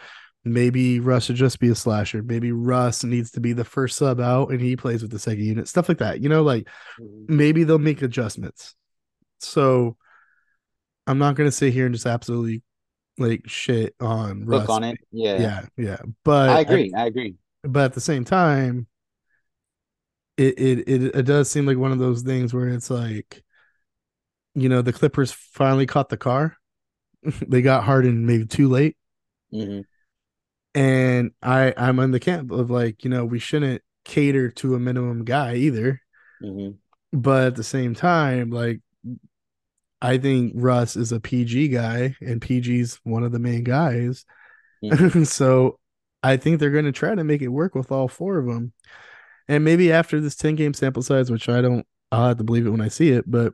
[0.46, 2.24] Maybe Russ should just be a slasher.
[2.24, 5.44] Maybe Russ needs to be the first sub out and he plays with the second
[5.44, 6.22] unit, stuff like that.
[6.22, 6.68] You know, like
[7.00, 7.36] mm-hmm.
[7.36, 8.76] maybe they'll make adjustments.
[9.40, 9.98] So
[11.06, 12.64] I'm not going to sit here and just absolutely
[13.18, 14.70] like shit on Look Russ.
[14.70, 14.98] on it.
[15.12, 15.40] Yeah.
[15.40, 15.66] Yeah.
[15.78, 15.98] Yeah.
[16.24, 16.94] But I agree.
[16.96, 17.36] I, I agree.
[17.64, 18.88] But at the same time,
[20.38, 23.44] it, it it it does seem like one of those things where it's like
[24.56, 26.56] you know the Clippers finally caught the car.
[27.48, 28.98] they got Harden maybe too late.
[29.54, 29.82] Mm-hmm.
[30.76, 34.80] And I I'm in the camp of like you know we shouldn't cater to a
[34.80, 36.02] minimum guy either.
[36.42, 36.76] Mm-hmm.
[37.18, 38.82] But at the same time, like
[40.02, 44.26] I think Russ is a PG guy, and PG's one of the main guys.
[44.84, 45.24] Mm-hmm.
[45.26, 45.80] so
[46.24, 48.74] I think they're going to try to make it work with all four of them.
[49.48, 52.68] And maybe after this 10 game sample size, which I don't, I'll have to believe
[52.68, 53.54] it when I see it, but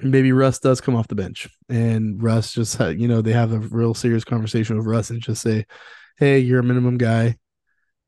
[0.00, 3.58] maybe Russ does come off the bench and Russ just you know they have a
[3.58, 5.66] real serious conversation with Russ and just say,
[6.18, 7.36] "Hey, you're a minimum guy.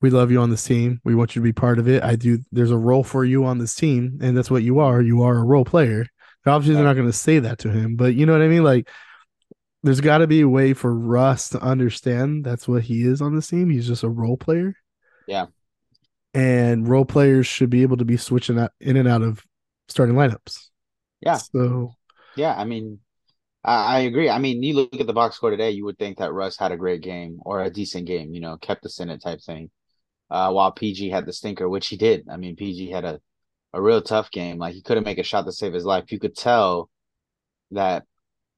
[0.01, 1.01] We love you on this team.
[1.05, 2.05] We want you to be part of it.
[2.05, 2.39] I do.
[2.53, 5.03] There's a role for you on this team, and that's what you are.
[5.03, 6.07] You are a role player.
[6.47, 8.65] Obviously, they're not going to say that to him, but you know what I mean.
[8.65, 8.89] Like,
[9.83, 13.35] there's got to be a way for Russ to understand that's what he is on
[13.35, 13.71] this team.
[13.71, 14.75] He's just a role player.
[15.27, 15.47] Yeah.
[16.33, 19.45] And role players should be able to be switching out in and out of
[19.89, 20.68] starting lineups.
[21.21, 21.37] Yeah.
[21.37, 21.95] So
[22.37, 23.01] yeah, I mean,
[23.65, 24.31] I, I, agree.
[24.31, 26.73] I mean, you look at the box score today, you would think that Russ had
[26.73, 29.71] a great game or a decent game, you know, kept the Senate type thing.
[30.31, 32.29] Uh, while PG had the stinker, which he did.
[32.31, 33.19] I mean, PG had a,
[33.73, 34.59] a real tough game.
[34.59, 36.13] Like he couldn't make a shot to save his life.
[36.13, 36.91] You could tell
[37.71, 38.05] that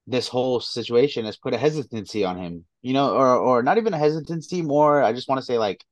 [0.08, 3.94] this whole situation has put a hesitancy on him, you know, or or not even
[3.94, 5.84] a hesitancy, more I just want to say like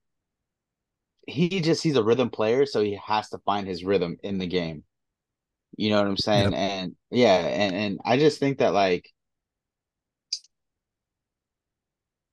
[1.28, 4.46] he just he's a rhythm player, so he has to find his rhythm in the
[4.46, 4.82] game.
[5.78, 6.52] You know what I'm saying?
[6.52, 6.60] Yep.
[6.60, 9.08] And yeah, and and I just think that like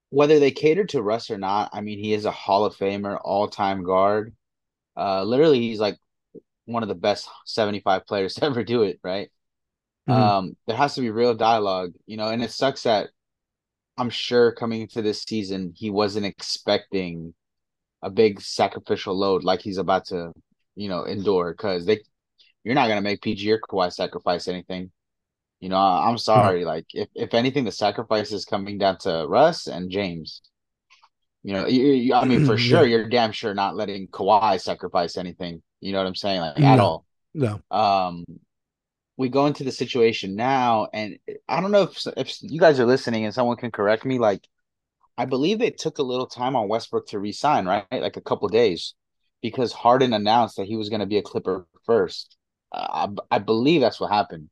[0.10, 3.20] whether they cater to Russ or not, I mean, he is a Hall of Famer,
[3.24, 4.34] all time guard.
[4.98, 6.00] Uh, literally, he's like
[6.66, 9.30] one of the best 75 players to ever do it, right?
[10.10, 10.22] Mm-hmm.
[10.22, 13.10] Um, there has to be real dialogue, you know, and it sucks that
[13.96, 17.36] I'm sure coming into this season, he wasn't expecting
[18.02, 20.32] a big sacrificial load like he's about to,
[20.76, 22.00] you know, endure because they
[22.66, 24.92] you're not gonna make PG or Kawhi sacrifice anything.
[25.62, 26.60] You know, I'm sorry.
[26.60, 26.68] Mm-hmm.
[26.68, 30.42] Like, if, if anything, the sacrifice is coming down to Russ and James.
[31.44, 35.16] You know, you, you, I mean, for sure, you're damn sure not letting Kawhi sacrifice
[35.16, 35.62] anything.
[35.80, 36.42] You know what I'm saying?
[36.42, 37.06] Like, at all.
[37.34, 37.62] No.
[37.72, 38.26] Um,
[39.18, 42.86] we go into the situation now, and I don't know if if you guys are
[42.86, 44.20] listening and someone can correct me.
[44.20, 44.46] Like,
[45.18, 47.86] I believe they took a little time on Westbrook to resign, right?
[47.92, 48.94] Like a couple days,
[49.42, 52.36] because Harden announced that he was going to be a Clipper first.
[52.76, 54.50] I, I believe that's what happened.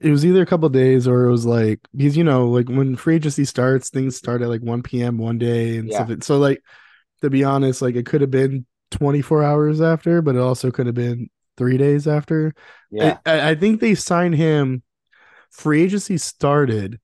[0.00, 2.96] It was either a couple days or it was like because you know like when
[2.96, 5.18] free agency starts, things start at like one p.m.
[5.18, 6.04] one day and yeah.
[6.04, 6.22] stuff.
[6.22, 6.62] So like
[7.20, 10.70] to be honest, like it could have been twenty four hours after, but it also
[10.70, 12.54] could have been three days after.
[12.90, 14.82] Yeah, I, I think they signed him.
[15.50, 16.98] Free agency started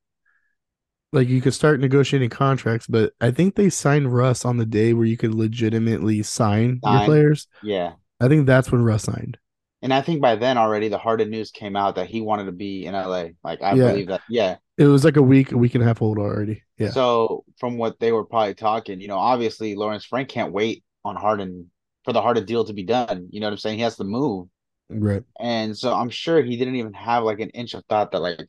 [1.13, 4.93] like you could start negotiating contracts, but I think they signed Russ on the day
[4.93, 6.95] where you could legitimately sign, sign.
[6.95, 7.49] your players.
[7.63, 7.93] Yeah.
[8.21, 9.39] I think that's when Russ signed.
[9.83, 12.53] And I think by then already the Harden news came out that he wanted to
[12.53, 13.31] be in LA.
[13.45, 13.89] Like I Yeah.
[13.89, 14.23] believe that.
[14.29, 14.57] Yeah.
[14.79, 16.63] It was like a week, a week and a half old already.
[16.79, 16.91] Yeah.
[16.91, 21.17] So from what they were probably talking, you know, obviously Lawrence Frank can't wait on
[21.17, 21.71] Harden
[22.05, 23.29] for the Harden deal to be done.
[23.31, 23.79] You know what I'm saying?
[23.79, 24.49] He has to move.
[24.89, 25.23] right.
[25.41, 28.49] And so I'm sure he didn't even have like an inch of thought that like,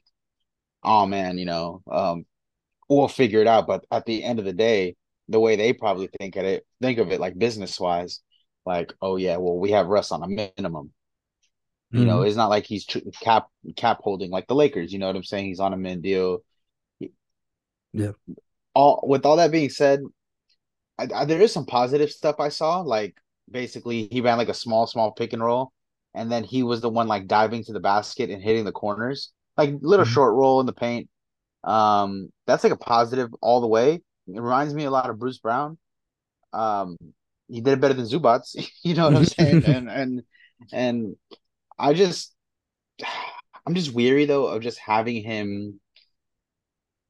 [0.84, 2.26] oh man, you know, um,
[2.90, 3.68] we'll figure it out.
[3.68, 4.96] But at the end of the day,
[5.30, 8.22] the way they probably think at it, think of it like business wise,
[8.66, 10.92] like, oh yeah, well we have Russ on a minimum.
[11.91, 12.28] You know, Mhm.
[12.28, 14.91] it's not like he's tr- cap cap holding like the Lakers.
[14.93, 15.47] You know what I'm saying?
[15.47, 16.39] He's on a min deal.
[17.93, 18.12] Yeah.
[18.73, 20.02] All with all that being said,
[20.97, 22.82] I, I, there is some positive stuff I saw.
[22.82, 23.15] Like
[23.50, 25.71] basically, he ran like a small, small pick and roll,
[26.13, 29.32] and then he was the one like diving to the basket and hitting the corners,
[29.58, 30.10] like little Mhm.
[30.13, 31.10] short roll in the paint.
[31.63, 33.95] Um, that's like a positive all the way.
[33.95, 35.78] It reminds me a lot of Bruce Brown.
[36.54, 36.97] Um,
[37.47, 38.43] he did it better than Zubac.
[38.84, 39.63] you know what I'm saying?
[39.65, 40.23] and and
[40.71, 41.15] and
[41.80, 42.34] I just,
[43.66, 45.80] I'm just weary though of just having him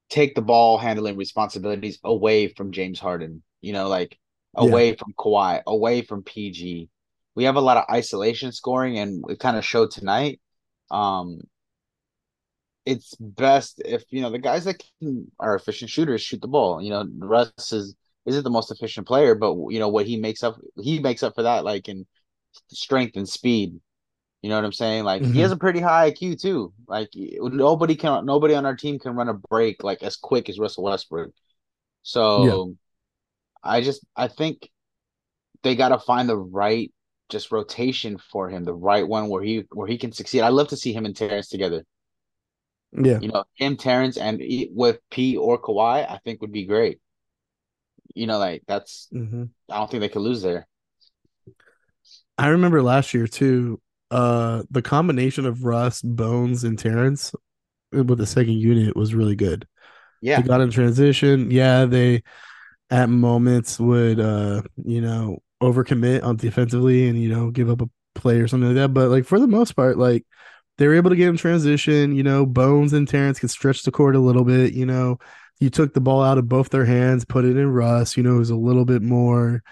[0.10, 3.44] take the ball handling responsibilities away from James Harden.
[3.62, 4.18] You know, like
[4.58, 4.64] Yeah.
[4.70, 6.90] away from Kawhi, away from PG.
[7.36, 10.40] We have a lot of isolation scoring, and it kind of showed tonight.
[10.90, 11.42] Um,
[12.86, 16.82] it's best if you know the guys that can, are efficient shooters shoot the ball.
[16.82, 20.44] You know, Russ is isn't the most efficient player, but you know what he makes
[20.44, 22.06] up, he makes up for that, like in
[22.70, 23.80] strength and speed.
[24.42, 25.04] You know what I'm saying?
[25.04, 25.42] Like he Mhm.
[25.42, 26.74] has a pretty high IQ too.
[26.88, 30.60] Like nobody can, nobody on our team can run a break like as quick as
[30.60, 31.32] Russell Westbrook.
[32.04, 32.76] So
[33.64, 34.70] I just, I think
[35.64, 36.92] they got to find the right
[37.30, 40.42] just rotation for him, the right one where he where he can succeed.
[40.42, 41.84] I love to see him and Terance together.
[42.92, 43.22] Yeah.
[43.22, 47.00] You know, him, Terance, and with P or Kawhi, I think would be great.
[48.16, 50.68] You know, like that's hmm I don't think they could lose there.
[52.38, 53.80] I remember last year too.
[54.10, 57.34] Uh, the combination of Russ, Bones, and Terance
[57.92, 59.68] with the second unit was really good.
[60.22, 61.52] Yeah, They got in transition.
[61.52, 62.24] Yeah, they
[62.90, 67.90] at moments would uh, you know, overcommit on defensively and you know, give up a
[68.16, 68.94] play or something like that.
[68.94, 70.26] But like for the most part, like
[70.78, 73.92] they were able to get in transition, you know, Bones and Terance could stretch the
[73.92, 75.20] court a little bit, you know.
[75.60, 78.36] You took the ball out of both their hands, put it in Russ, you know,
[78.36, 79.64] it was a little bit more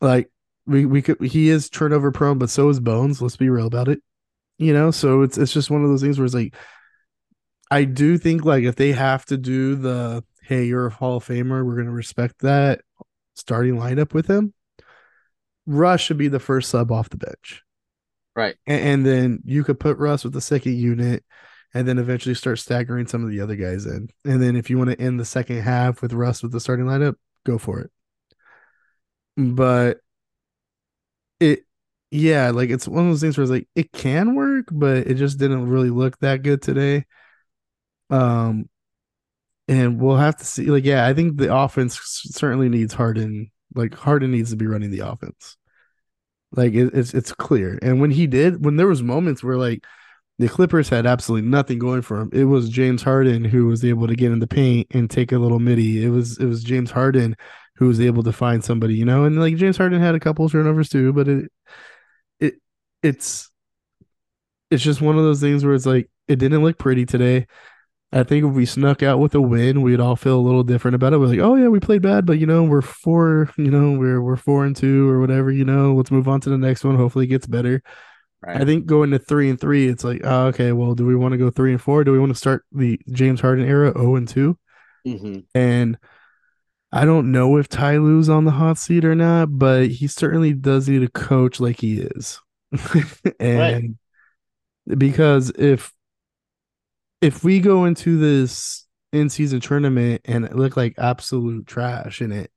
[0.00, 0.30] like
[0.66, 3.20] we we could he is turnover prone, but so is Bones.
[3.22, 4.00] Let's be real about it.
[4.58, 6.54] You know, so it's it's just one of those things where it's like
[7.70, 11.26] I do think like if they have to do the hey, you're a Hall of
[11.26, 12.82] Famer, we're gonna respect that
[13.34, 14.54] starting lineup with him.
[15.66, 17.62] Russ should be the first sub off the bench.
[18.36, 18.56] right.
[18.66, 21.24] And, and then you could put Russ with the second unit
[21.72, 24.08] and then eventually start staggering some of the other guys in.
[24.24, 26.86] And then if you want to end the second half with Russ with the starting
[26.86, 27.90] lineup, go for it.
[29.36, 29.98] But
[31.40, 31.60] it
[32.10, 35.14] yeah, like it's one of those things where it's like it can work, but it
[35.14, 37.04] just didn't really look that good today.
[38.10, 38.68] Um
[39.68, 43.50] and we'll have to see like yeah, I think the offense certainly needs Harden.
[43.74, 45.56] Like Harden needs to be running the offense.
[46.52, 47.78] Like it, it's it's clear.
[47.82, 49.84] And when he did, when there was moments where like
[50.38, 54.06] the Clippers had absolutely nothing going for him, it was James Harden who was able
[54.08, 56.04] to get in the paint and take a little midi.
[56.04, 57.36] It was it was James Harden
[57.76, 60.48] who was able to find somebody, you know, and like James Harden had a couple
[60.48, 61.50] turnovers too, but it
[62.40, 62.54] it
[63.02, 63.50] it's
[64.70, 67.46] it's just one of those things where it's like it didn't look pretty today.
[68.12, 70.94] I think if we snuck out with a win, we'd all feel a little different
[70.94, 71.18] about it.
[71.18, 74.22] We're like, oh yeah, we played bad, but you know, we're four, you know, we're
[74.22, 75.94] we're four and two or whatever, you know.
[75.94, 76.96] Let's move on to the next one.
[76.96, 77.82] Hopefully it gets better.
[78.42, 78.62] Right.
[78.62, 81.32] I think going to three and three, it's like, oh, okay, well, do we want
[81.32, 82.04] to go three and four?
[82.04, 84.58] Do we want to start the James Harden era 0 and two?
[85.04, 85.98] hmm And
[86.94, 90.52] I don't know if Ty Lue's on the hot seat or not, but he certainly
[90.52, 92.40] does need a coach like he is.
[93.40, 93.98] and
[94.86, 95.92] because if
[97.20, 102.30] if we go into this in season tournament and it look like absolute trash in
[102.30, 102.52] it,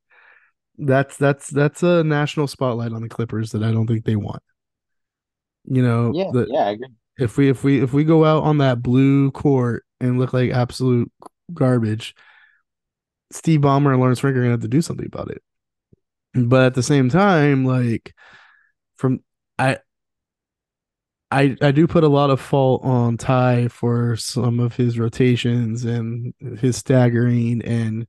[0.78, 4.42] that's that's that's a national spotlight on the Clippers that I don't think they want.
[5.64, 6.88] You know, Yeah, the, yeah, I agree.
[7.18, 10.50] if we if we if we go out on that blue court and look like
[10.52, 11.10] absolute
[11.52, 12.14] garbage,
[13.30, 15.42] Steve Ballmer and Lawrence Frank are gonna have to do something about it.
[16.34, 18.14] But at the same time, like
[18.96, 19.20] from
[19.58, 19.78] I
[21.30, 25.84] I I do put a lot of fault on Ty for some of his rotations
[25.84, 28.06] and his staggering and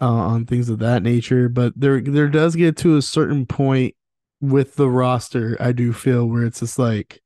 [0.00, 1.48] uh, on things of that nature.
[1.48, 3.94] But there there does get to a certain point
[4.40, 7.20] with the roster, I do feel where it's just like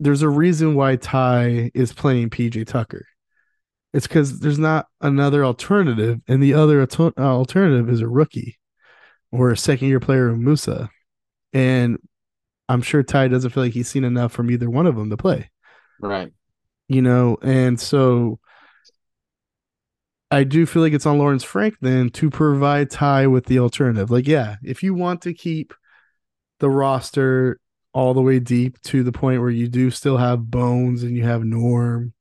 [0.00, 3.06] there's a reason why Ty is playing PJ Tucker.
[3.96, 8.58] It's because there's not another alternative, and the other alter- uh, alternative is a rookie
[9.32, 10.90] or a second year player of Moussa.
[11.54, 11.96] And
[12.68, 15.16] I'm sure Ty doesn't feel like he's seen enough from either one of them to
[15.16, 15.50] play.
[15.98, 16.30] Right.
[16.88, 18.38] You know, and so
[20.30, 24.10] I do feel like it's on Lawrence Frank then to provide Ty with the alternative.
[24.10, 25.72] Like, yeah, if you want to keep
[26.60, 27.60] the roster
[27.94, 31.22] all the way deep to the point where you do still have Bones and you
[31.22, 32.12] have Norm,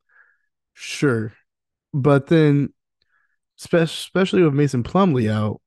[0.74, 1.34] sure.
[1.96, 2.74] But then,
[3.58, 5.62] especially with Mason Plumlee out,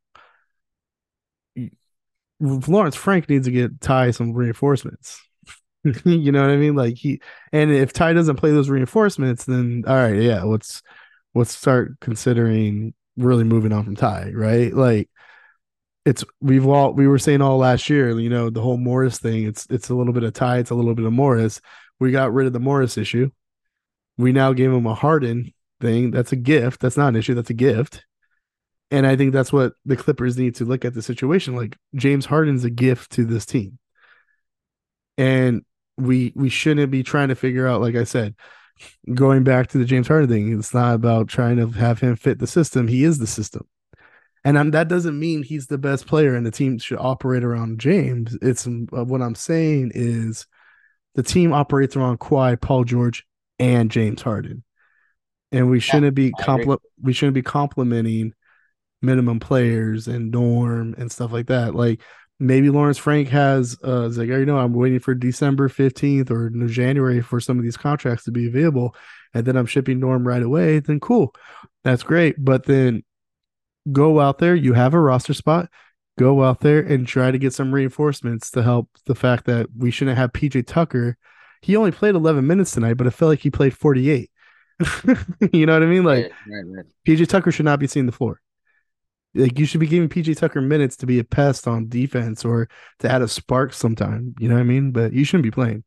[2.38, 5.22] Lawrence Frank needs to get Ty some reinforcements.
[6.04, 6.76] you know what I mean?
[6.76, 10.82] Like he, and if Ty doesn't play those reinforcements, then all right, yeah, let's
[11.34, 14.72] let's start considering really moving on from Ty, right?
[14.72, 15.08] Like
[16.04, 19.44] it's we've all we were saying all last year, you know, the whole Morris thing.
[19.44, 21.62] It's it's a little bit of Ty, it's a little bit of Morris.
[21.98, 23.30] We got rid of the Morris issue.
[24.18, 26.10] We now gave him a Harden thing.
[26.10, 26.80] That's a gift.
[26.80, 27.34] That's not an issue.
[27.34, 28.04] That's a gift.
[28.90, 31.54] And I think that's what the Clippers need to look at the situation.
[31.54, 33.78] Like James Harden's a gift to this team.
[35.18, 35.62] And
[35.96, 38.34] we we shouldn't be trying to figure out, like I said,
[39.12, 42.38] going back to the James Harden thing, it's not about trying to have him fit
[42.38, 42.88] the system.
[42.88, 43.66] He is the system.
[44.44, 47.80] And I'm, that doesn't mean he's the best player and the team should operate around
[47.80, 48.36] James.
[48.40, 50.46] It's uh, what I'm saying is
[51.14, 53.26] the team operates around Kawhi, Paul George,
[53.58, 54.62] and James Harden.
[55.50, 58.34] And we shouldn't yeah, be compl- we shouldn't be complimenting
[59.00, 61.74] minimum players and norm and stuff like that.
[61.74, 62.02] Like
[62.40, 66.50] maybe Lawrence Frank has uh it's like, you know, I'm waiting for December 15th or
[66.68, 68.94] January for some of these contracts to be available,
[69.34, 71.34] and then I'm shipping Norm right away, then cool.
[71.84, 72.36] That's great.
[72.38, 73.02] But then
[73.90, 75.68] go out there, you have a roster spot,
[76.18, 79.90] go out there and try to get some reinforcements to help the fact that we
[79.90, 81.16] shouldn't have PJ Tucker.
[81.62, 84.30] He only played 11 minutes tonight, but I felt like he played 48.
[85.52, 86.04] you know what I mean?
[86.04, 86.86] Like right, right, right.
[87.06, 88.40] PJ Tucker should not be seeing the floor.
[89.34, 92.68] Like you should be giving PJ Tucker minutes to be a pest on defense or
[93.00, 94.34] to add a spark sometime.
[94.38, 94.92] You know what I mean?
[94.92, 95.84] But you shouldn't be playing.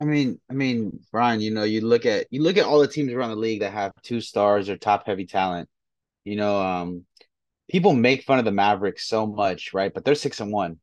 [0.00, 2.88] I mean, I mean, Brian, you know, you look at you look at all the
[2.88, 5.68] teams around the league that have two stars or top heavy talent.
[6.24, 7.04] You know, um,
[7.70, 9.92] people make fun of the Mavericks so much, right?
[9.92, 10.78] But they're six and one.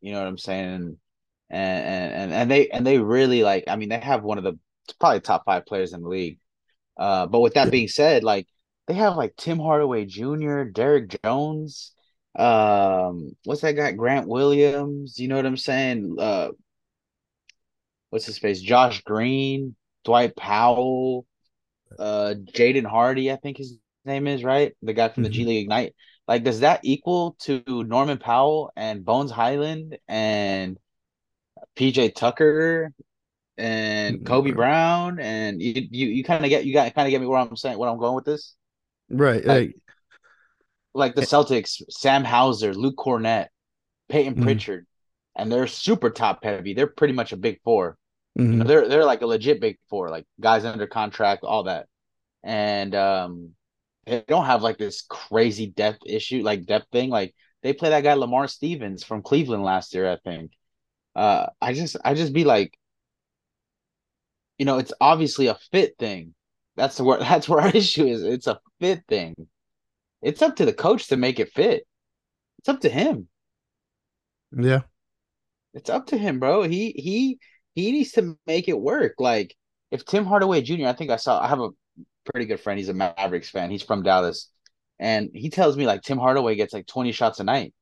[0.00, 0.98] You know what I'm saying?
[1.50, 3.64] And and and they and they really like.
[3.68, 4.58] I mean, they have one of the
[4.98, 6.38] probably top five players in the league.
[6.96, 8.46] Uh, but with that being said, like
[8.86, 11.92] they have like Tim Hardaway Jr., Derrick Jones,
[12.34, 13.92] um, what's that guy?
[13.92, 15.18] Grant Williams.
[15.18, 16.16] You know what I'm saying?
[16.18, 16.50] Uh,
[18.10, 18.60] what's his face?
[18.60, 21.26] Josh Green, Dwight Powell,
[21.98, 23.30] uh, Jaden Hardy.
[23.30, 24.74] I think his name is right.
[24.82, 25.34] The guy from the mm-hmm.
[25.34, 25.94] G League Ignite.
[26.28, 30.78] Like, does that equal to Norman Powell and Bones Hyland and
[31.76, 32.92] PJ Tucker
[33.58, 34.24] and mm-hmm.
[34.24, 37.26] Kobe Brown and you you, you kind of get you got kind of get me
[37.26, 38.54] where I'm saying what I'm going with this.
[39.10, 39.44] Right.
[39.44, 39.76] Like,
[40.94, 43.48] like the Celtics, Sam Hauser, Luke Kornet,
[44.08, 44.42] Payton mm-hmm.
[44.42, 44.86] Pritchard,
[45.36, 46.74] and they're super top heavy.
[46.74, 47.96] They're pretty much a big 4
[48.38, 48.52] mm-hmm.
[48.52, 51.86] You know, they're they're like a legit big four, like guys under contract, all that.
[52.42, 53.50] And um
[54.06, 57.10] they don't have like this crazy depth issue, like depth thing.
[57.10, 60.52] Like they play that guy Lamar Stevens from Cleveland last year, I think.
[61.14, 62.76] Uh I just I just be like,
[64.62, 66.34] you know, it's obviously a fit thing.
[66.76, 68.22] That's the where that's where our issue is.
[68.22, 69.34] It's a fit thing.
[70.22, 71.84] It's up to the coach to make it fit.
[72.60, 73.26] It's up to him.
[74.56, 74.82] Yeah.
[75.74, 76.62] It's up to him, bro.
[76.62, 77.40] He he
[77.74, 79.14] he needs to make it work.
[79.18, 79.56] Like
[79.90, 81.70] if Tim Hardaway Jr., I think I saw I have a
[82.32, 82.78] pretty good friend.
[82.78, 83.68] He's a Mavericks fan.
[83.68, 84.48] He's from Dallas.
[85.00, 87.74] And he tells me like Tim Hardaway gets like 20 shots a night.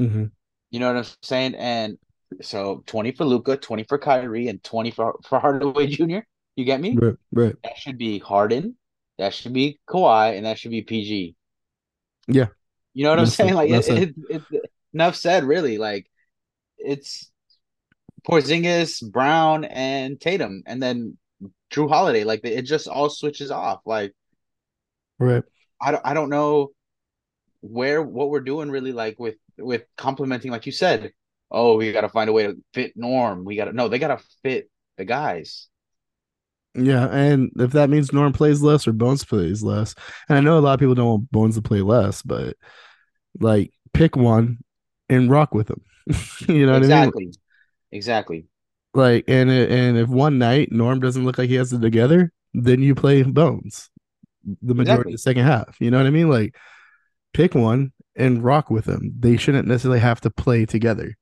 [0.00, 0.26] Mm-hmm.
[0.70, 1.56] You know what I'm saying?
[1.56, 1.98] And
[2.42, 6.18] so 20 for Luka, 20 for Kyrie, and 20 for, for Hardaway Jr.
[6.56, 6.96] You get me?
[6.96, 7.56] Right, right.
[7.64, 8.76] That should be Harden.
[9.18, 11.36] That should be Kawhi, and that should be PG.
[12.28, 12.46] Yeah.
[12.94, 13.54] You know what I'm saying?
[13.54, 14.42] Like it, it, it,
[14.92, 15.44] enough said.
[15.44, 16.06] Really, like
[16.78, 17.30] it's
[18.28, 21.18] Porzingis, Brown, and Tatum, and then
[21.72, 22.24] Jrue Holiday.
[22.24, 23.80] Like it just all switches off.
[23.84, 24.12] Like,
[25.18, 25.42] right.
[25.80, 26.06] I don't.
[26.06, 26.70] I don't know
[27.60, 30.52] where what we're doing really like with with complementing.
[30.52, 31.12] Like you said,
[31.50, 33.44] oh, we got to find a way to fit Norm.
[33.44, 33.88] We got to no.
[33.88, 35.68] They got to fit the guys.
[36.74, 39.94] Yeah, and if that means Norm plays less or Bones plays less,
[40.28, 42.56] and I know a lot of people don't want Bones to play less, but
[43.40, 44.58] like pick one
[45.08, 45.82] and rock with them.
[46.48, 47.24] you know exactly.
[47.24, 47.32] I mean?
[47.92, 48.46] Exactly.
[48.92, 52.82] Like, and and if one night Norm doesn't look like he has it together, then
[52.82, 53.90] you play Bones
[54.62, 55.12] the majority exactly.
[55.12, 55.76] of the second half.
[55.80, 56.28] You know what I mean?
[56.28, 56.56] Like,
[57.32, 59.12] pick one and rock with them.
[59.18, 61.16] They shouldn't necessarily have to play together.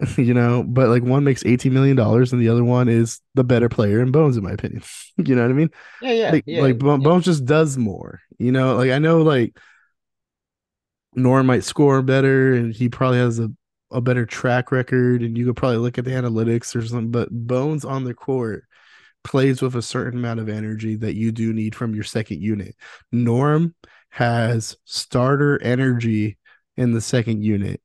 [0.16, 3.44] you know, but like one makes eighteen million dollars and the other one is the
[3.44, 4.82] better player in Bones, in my opinion.
[5.16, 5.70] you know what I mean?
[6.00, 6.30] Yeah, yeah.
[6.30, 6.96] Like, yeah, like yeah.
[6.96, 8.20] Bones just does more.
[8.38, 9.56] You know, like I know like
[11.14, 13.50] Norm might score better and he probably has a
[13.92, 17.10] a better track record, and you could probably look at the analytics or something.
[17.10, 18.64] But Bones on the court
[19.24, 22.74] plays with a certain amount of energy that you do need from your second unit.
[23.12, 23.74] Norm
[24.10, 26.38] has starter energy
[26.76, 27.80] in the second unit.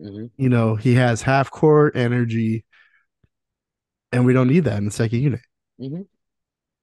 [0.00, 0.26] Mm-hmm.
[0.36, 2.64] You know, he has half court energy,
[4.12, 5.40] and we don't need that in the second unit.
[5.80, 6.02] Mm-hmm.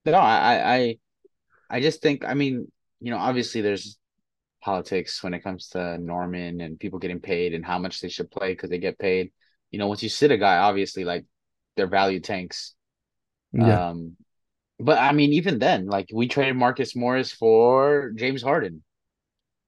[0.06, 0.98] No, I, I,
[1.70, 2.24] I just think.
[2.24, 3.98] I mean, you know, obviously there's
[4.62, 8.30] politics when it comes to Norman and people getting paid and how much they should
[8.30, 9.32] play because they get paid.
[9.70, 11.26] You know, once you sit a guy, obviously, like
[11.76, 12.74] their value tanks.
[13.52, 13.80] Yeah.
[13.90, 14.16] Um,
[14.78, 18.84] but I mean, even then, like we traded Marcus Morris for James Harden.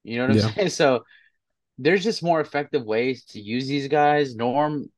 [0.04, 0.50] You know what I'm Yeah.
[0.54, 0.70] saying?
[0.70, 1.04] So
[1.78, 4.34] there's just more effective ways to use these guys.
[4.34, 4.90] Norm,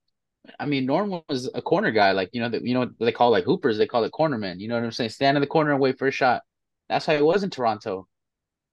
[0.58, 3.12] I mean, Norm was a corner guy, like you know that you know what they
[3.12, 4.60] call like hoopers, they call it cornermen.
[4.60, 5.10] You know what I'm saying?
[5.10, 6.42] Stand in the corner and wait for a shot.
[6.88, 8.08] That's how it was in Toronto.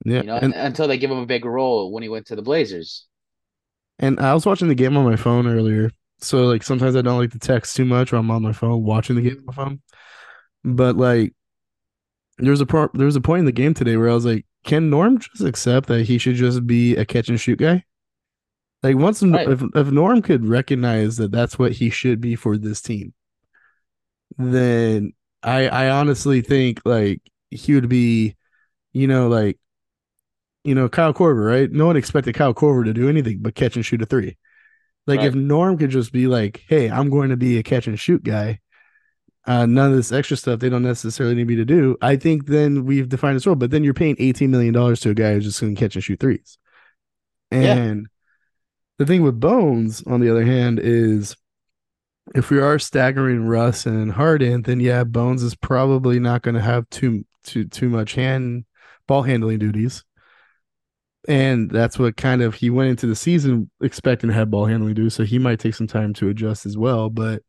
[0.06, 0.18] yeah.
[0.18, 2.42] You know, and, until they give him a bigger role when he went to the
[2.42, 3.06] Blazers.
[4.00, 5.92] and I was watching the game on my phone earlier.
[6.20, 8.84] So like sometimes I don't like to text too much when I'm on my phone
[8.84, 9.82] watching the game on my phone.
[10.64, 11.34] But like
[12.38, 14.46] there was a there was a point in the game today where I was like,
[14.64, 17.84] can Norm just accept that he should just be a catch and shoot guy?
[18.88, 19.48] Like once Right.
[19.50, 23.14] if if Norm could recognize that that's what he should be for this team,
[24.38, 25.14] then
[25.44, 27.22] I I honestly think like
[27.52, 28.36] he would be,
[28.94, 29.60] you know, like
[30.64, 31.72] you know Kyle Korver, right?
[31.72, 34.38] No one expected Kyle Korver to do anything but catch and shoot a three.
[35.08, 35.28] Like Right.
[35.28, 38.24] if Norm could just be like, "Hey, I'm going to be a catch and shoot
[38.24, 38.60] guy,"
[39.48, 41.98] uh, none of this extra stuff they don't necessarily need me to do.
[42.02, 43.56] I think then we've defined this role.
[43.56, 45.96] But then you're paying 18 million dollars to a guy who's just going to catch
[45.96, 46.58] and shoot threes.
[47.52, 48.08] And
[48.98, 51.36] the thing with Bones, on the other hand, is
[52.36, 56.62] if we are staggering Russ and Harden, then yeah, Bones is probably not going to
[56.62, 58.66] have too too too much hand
[59.08, 60.04] ball handling duties.
[61.28, 64.94] And that's what kind of he went into the season expecting to have ball handling
[64.94, 67.10] duties, so he might take some time to adjust as well.
[67.10, 67.44] But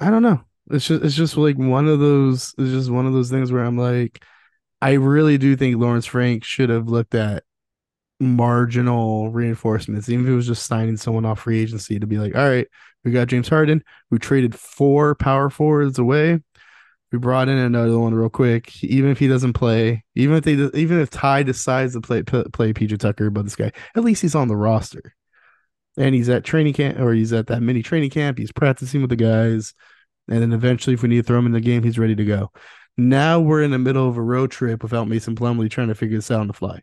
[0.00, 0.40] I don't know.
[0.70, 3.64] It's just it's just like one of those it's just one of those things where
[3.64, 4.24] I'm like,
[4.80, 7.44] I really do think Lawrence Frank should have looked at
[8.20, 12.36] marginal reinforcements, even if it was just signing someone off free agency to be like,
[12.36, 12.68] all right,
[13.04, 13.82] we got James Harden.
[14.10, 16.40] We traded four power forwards away.
[17.10, 18.84] We brought in another one real quick.
[18.84, 22.72] Even if he doesn't play, even if they, even if Ty decides to play play
[22.72, 25.14] PJ Tucker, but this guy, at least he's on the roster,
[25.96, 28.38] and he's at training camp or he's at that mini training camp.
[28.38, 29.74] He's practicing with the guys,
[30.28, 32.24] and then eventually, if we need to throw him in the game, he's ready to
[32.24, 32.52] go.
[32.96, 36.18] Now we're in the middle of a road trip without Mason Plumlee trying to figure
[36.18, 36.82] this out on the fly.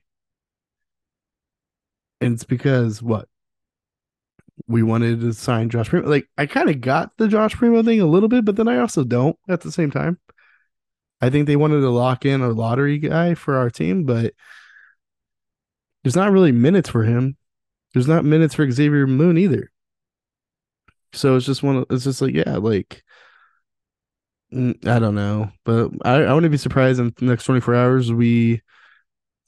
[2.22, 3.28] And it's because what?
[4.68, 6.10] We wanted to sign Josh Primo.
[6.10, 8.80] Like I kind of got the Josh Primo thing a little bit, but then I
[8.80, 10.20] also don't at the same time.
[11.22, 14.34] I think they wanted to lock in a lottery guy for our team, but
[16.04, 17.38] there's not really minutes for him.
[17.94, 19.72] There's not minutes for Xavier Moon either.
[21.14, 23.04] So it's just one of it's just like, yeah, like
[24.54, 25.52] mm, I don't know.
[25.64, 28.62] But I, I wouldn't be surprised in the next 24 hours we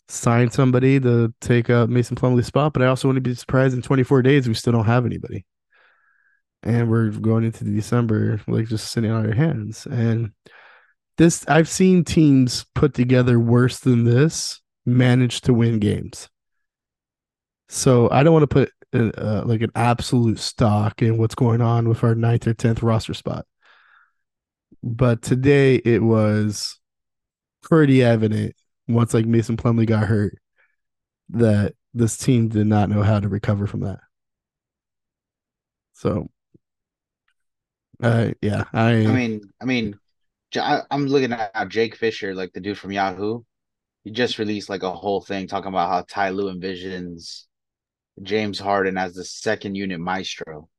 [0.10, 3.82] sign somebody to take up Mason Plumlee's spot, but I also wouldn't be surprised in
[3.82, 5.45] 24 days we still don't have anybody.
[6.64, 9.86] And we're going into December like just sitting on our hands.
[9.86, 10.32] And
[11.18, 16.28] this I've seen teams put together worse than this manage to win games.
[17.70, 21.88] So I don't want to put uh, like an absolute stock in what's going on
[21.88, 23.45] with our ninth or tenth roster spot.
[24.82, 26.80] But today it was
[27.62, 28.55] pretty evident
[28.89, 30.37] once like Mason Plumlee got hurt
[31.29, 33.99] that this team did not know how to recover from that.
[35.93, 36.29] So,
[38.01, 39.99] uh, yeah, I, I mean, I mean,
[40.55, 43.43] I, am looking at Jake Fisher, like the dude from Yahoo.
[44.03, 47.43] He just released like a whole thing talking about how Ty Lue envisions
[48.23, 50.69] James Harden as the second unit maestro.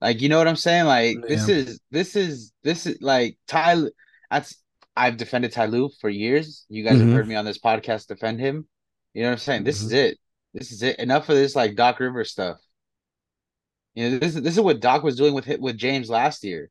[0.00, 0.84] Like, you know what I'm saying?
[0.84, 3.82] Like, this is this is this is like Ty.
[4.30, 4.54] That's
[4.96, 6.66] I've defended Ty Lue for years.
[6.68, 7.06] You guys Mhm.
[7.06, 8.68] have heard me on this podcast defend him.
[9.14, 9.64] You know what I'm saying?
[9.64, 9.86] This Mhm.
[9.86, 10.18] is it.
[10.52, 10.98] This is it.
[10.98, 12.58] Enough of this like Doc Rivers stuff.
[13.94, 16.70] You know, this is this is what Doc was doing with with James last year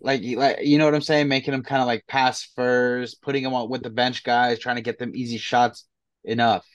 [0.00, 3.44] like like you know what I'm saying, making him kind of like pass first, putting
[3.44, 5.86] him on with the bench guys, trying to get them easy shots.
[6.24, 6.66] Enough.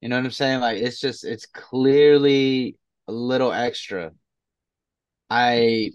[0.00, 0.60] You know what I'm saying?
[0.60, 2.76] Like it's just it's clearly
[3.08, 4.12] a little extra.
[5.28, 5.90] I,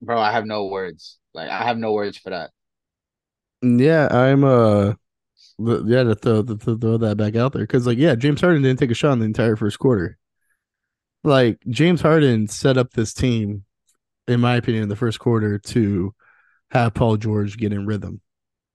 [0.00, 1.18] bro, I have no words.
[1.34, 2.50] Like I have no words for that.
[3.62, 4.94] yeah, I'm uh,
[5.58, 8.62] yeah, to throw to, to throw that back out there because like yeah, James Harden
[8.62, 10.18] didn't take a shot in the entire first quarter.
[11.22, 13.64] Like James Harden set up this team,
[14.26, 16.14] in my opinion, in the first quarter to
[16.70, 18.20] have Paul George get in rhythm.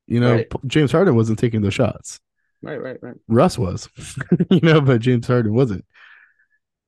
[0.08, 0.48] You know, Right.
[0.68, 2.20] James Harden wasn't taking those shots.
[2.62, 3.16] right, right, right.
[3.28, 3.90] Russ was,
[4.52, 5.86] you know, but James Harden wasn't.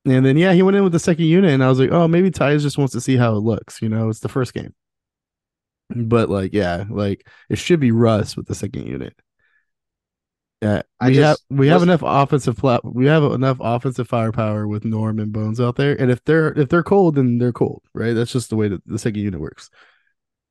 [0.05, 2.07] And then yeah, he went in with the second unit, and I was like, oh,
[2.07, 3.81] maybe Tyus just wants to see how it looks.
[3.81, 4.73] You know, it's the first game.
[5.89, 9.15] But like, yeah, like it should be Russ with the second unit.
[10.61, 14.85] Yeah, I we have we have enough offensive plat we have enough offensive firepower with
[14.85, 18.13] Norm and Bones out there, and if they're if they're cold, then they're cold, right?
[18.13, 19.69] That's just the way that the second unit works.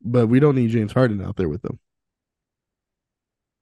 [0.02, 1.80] But we don't need James Harden out there with them.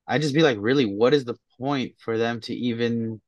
[0.06, 3.20] I just be like, really, what is the point for them to even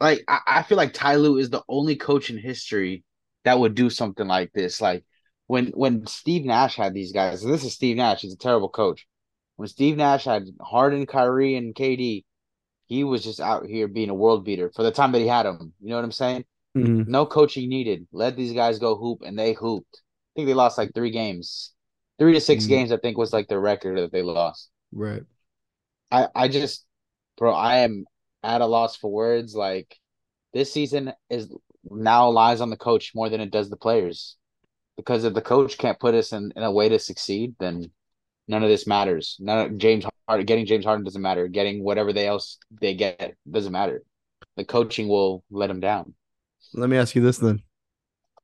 [0.00, 0.24] like?
[0.28, 3.04] I, I feel like Ty Lue is the only coach in history
[3.44, 4.80] that would do something like this.
[4.80, 5.04] Like
[5.48, 9.06] when when Steve Nash had these guys, this is Steve Nash, he's a terrible coach.
[9.56, 12.24] When Steve Nash had Harden, Kyrie, and KD,
[12.86, 15.46] he was just out here being a world beater for the time that he had
[15.46, 15.72] them.
[15.80, 16.44] You know what I'm saying?
[16.76, 17.08] Mhm.
[17.08, 18.06] No coaching needed.
[18.12, 19.96] Let these guys go hoop, and they hooped.
[19.96, 21.74] I think they lost like three games,
[22.18, 22.68] three to 6 Mhm.
[22.68, 22.92] games.
[22.92, 24.70] I think was like the record that they lost.
[24.92, 25.24] Right.
[26.10, 26.86] I I just,
[27.36, 28.06] bro, I am
[28.42, 29.54] at a loss for words.
[29.54, 29.98] Like
[30.52, 31.52] this season is
[31.90, 34.36] now lies on the coach more than it does the players,
[34.98, 37.90] because if the coach can't put us in, in a way to succeed, then
[38.48, 39.36] none of this matters.
[39.38, 41.46] None of James Harden getting James Harden doesn't matter.
[41.46, 44.02] Getting whatever they else they get doesn't matter.
[44.56, 46.14] The coaching will let them down.
[46.74, 47.62] Let me ask you this then.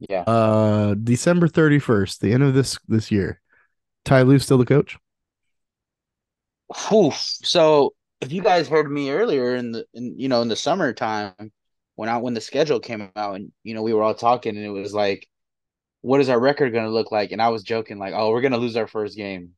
[0.08, 3.40] Yeah, Uh December 31st, the end of this this year.
[4.04, 4.96] Ty Lue still the coach?
[6.92, 7.14] Oof.
[7.16, 11.52] So if you guys heard me earlier in the in you know in the summertime
[11.96, 14.64] when I when the schedule came out and you know we were all talking and
[14.64, 15.28] it was like,
[16.04, 17.32] what is our record gonna look like?
[17.32, 19.54] And I was joking like, oh, we're gonna lose our first game,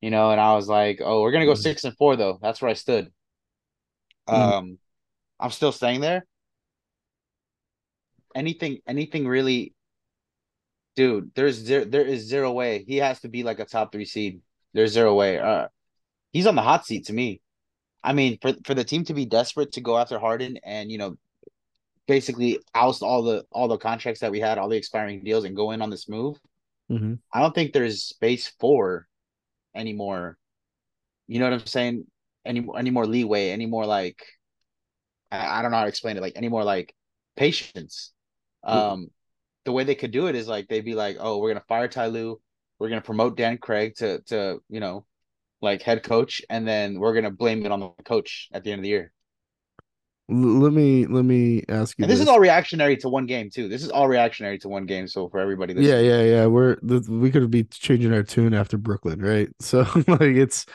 [0.00, 1.62] you know, and I was like, oh, we're gonna go Mhm.
[1.62, 2.38] six and four though.
[2.42, 3.12] That's where I stood.
[4.28, 4.34] Mhm.
[4.34, 4.78] Um,
[5.38, 6.26] I'm still staying there.
[8.34, 9.74] Anything, anything really,
[10.96, 11.30] dude.
[11.34, 11.84] There's zero.
[11.84, 14.40] There is zero way he has to be like a top three seed.
[14.72, 15.38] There's zero way.
[15.38, 15.68] Uh,
[16.32, 17.40] he's on the hot seat to me.
[18.02, 20.98] I mean, for for the team to be desperate to go after Harden and you
[20.98, 21.16] know,
[22.10, 25.54] basically oust all the all the contracts that we had, all the expiring deals, and
[25.54, 26.36] go in on this move.
[26.90, 27.14] Mm-hmm.
[27.32, 29.06] I don't think there's space for
[29.76, 30.36] any more.
[31.28, 32.06] You know what I'm saying?
[32.44, 33.50] Any any more leeway?
[33.50, 34.26] Any more like
[35.30, 36.20] I, I don't know how to explain it.
[36.20, 36.92] Like any more like
[37.36, 38.12] patience.
[38.64, 39.06] Um,
[39.64, 41.86] the way they could do it is like they'd be like, oh, we're gonna fire
[41.86, 42.40] Ty Lue,
[42.80, 45.06] we're gonna promote Dan Craig to to you know,
[45.62, 48.80] like head coach, and then we're gonna blame it on the coach at the end
[48.80, 49.12] of the year.
[50.30, 52.20] Let me let me ask you And this this.
[52.20, 53.68] is all reactionary to one game too.
[53.68, 55.06] This is all reactionary to one game.
[55.08, 56.46] So for everybody, yeah, yeah, yeah.
[56.46, 59.48] We're we could be changing our tune after Brooklyn, right?
[59.60, 60.66] So like it's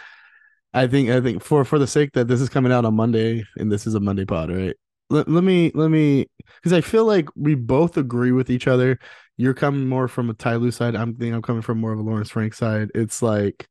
[0.73, 3.45] I think I think for for the sake that this is coming out on Monday
[3.57, 4.75] and this is a Monday pod, right?
[5.09, 6.27] Let, let me let me
[6.57, 8.99] because I feel like we both agree with each other.
[9.37, 10.95] You're coming more from a Ty Lue side.
[10.95, 12.89] I'm think I'm coming from more of a Lawrence Frank side.
[12.95, 13.67] It's like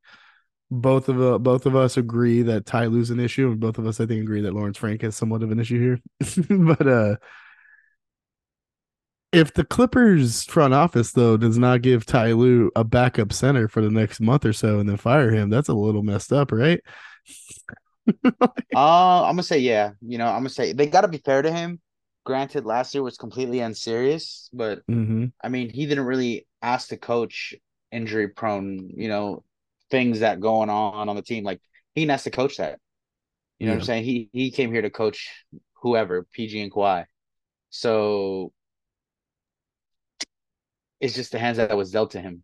[0.71, 3.85] both of uh, both of us agree that Ty Lue's an issue, and both of
[3.87, 6.01] us I think agree that Lawrence Frank has somewhat of an issue here.
[6.49, 7.15] but uh
[9.31, 13.81] if the Clippers front office though does not give Ty Lue a backup center for
[13.81, 16.79] the next month or so and then fire him, that's a little messed up, right?
[18.73, 19.91] Uh, I'm gonna say yeah.
[20.01, 21.79] You know, I'm gonna say they got to be fair to him.
[22.25, 25.27] Granted, last year was completely unserious, but Mm-hmm.
[25.43, 27.55] I mean, he didn't really ask the coach
[27.91, 28.91] injury prone.
[28.95, 29.43] You know,
[29.95, 31.45] things that going on on the team.
[31.45, 31.61] Like
[31.93, 32.79] he didn't coach that.
[33.59, 34.03] You know what I'm saying?
[34.03, 35.29] He he came here to coach
[35.81, 37.05] whoever, PG and Kawhi.
[37.69, 38.51] So
[40.99, 42.43] it's just the hands that was dealt to him.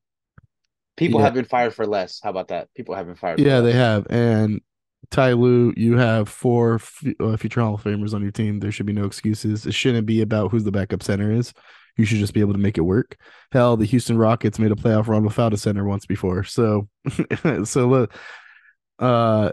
[0.96, 1.26] People Yeah.
[1.26, 2.22] have been fired for less.
[2.24, 2.74] How about that?
[2.74, 3.40] People have been fired.
[3.40, 4.08] for Yeah, they have.
[4.10, 4.62] And
[5.10, 8.60] Ty Lue, you have four f- uh, future Hall of Famers on your team.
[8.60, 9.66] There should be no excuses.
[9.66, 11.54] It shouldn't be about who the backup center is.
[11.98, 13.18] You should just be able to make it work.
[13.52, 16.44] Hell, the Houston Rockets made a playoff run without a center once before.
[16.44, 16.88] So,
[17.64, 18.14] so look,
[19.00, 19.52] uh,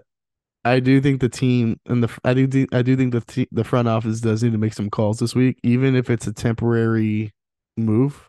[0.64, 3.88] I do think the team and the I do I do think the the front
[3.88, 7.32] office does need to make some calls this week, even if it's a temporary
[7.76, 8.28] move.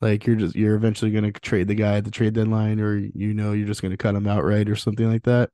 [0.00, 2.96] Like you're just you're eventually going to trade the guy at the trade deadline, or
[2.96, 5.50] you know you're just going to cut him outright or something like that.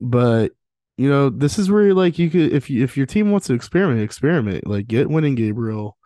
[0.00, 0.52] But
[0.96, 3.54] you know this is where like you could if you if your team wants to
[3.54, 4.66] experiment, experiment.
[4.66, 5.96] Like get Wenyen Gabriel,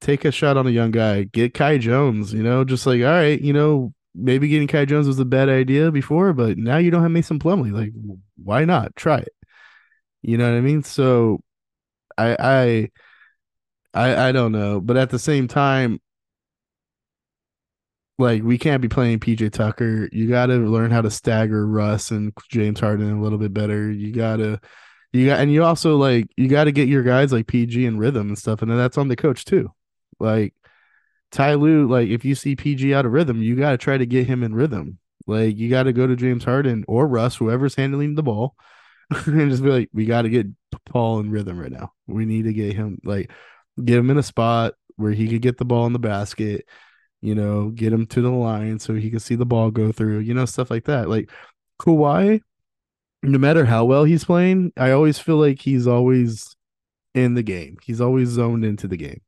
[0.00, 2.32] take a shot on a young guy, get Kai Jones.
[2.32, 5.48] You know, just like all right, you know maybe getting Kai Jones was a bad
[5.48, 7.72] idea before, but now you don't have Mason Plumlee.
[7.72, 7.92] Like
[8.36, 9.32] why not try it?
[10.22, 10.82] You know what I mean?
[10.82, 11.40] So
[12.16, 12.90] I
[13.94, 16.00] I I I don't know, but at the same time
[18.18, 20.08] like we can't be playing PJ Tucker.
[20.12, 23.90] You got to learn how to stagger Russ and James Harden a little bit better.
[23.90, 24.60] You got to
[25.12, 27.98] you got and you also like you got to get your guys like PG and
[27.98, 29.70] rhythm and stuff and then that's on the coach too.
[30.20, 30.54] Like
[31.30, 34.06] Ty Lue, like if you see PG out of rhythm, you got to try to
[34.06, 34.98] get him in rhythm.
[35.26, 38.54] Like you got to go to James Harden or Russ, whoever's handling the ball,
[39.26, 40.46] and just be like, we got to get
[40.86, 41.92] Paul in rhythm right now.
[42.06, 43.30] We need to get him like
[43.82, 46.66] get him in a spot where he could get the ball in the basket,
[47.20, 50.18] you know, get him to the line so he can see the ball go through,
[50.20, 51.08] you know, stuff like that.
[51.08, 51.30] Like
[51.80, 52.40] Kawhi,
[53.22, 56.56] no matter how well he's playing, I always feel like he's always
[57.14, 57.78] in the game.
[57.82, 59.20] He's always zoned into the game.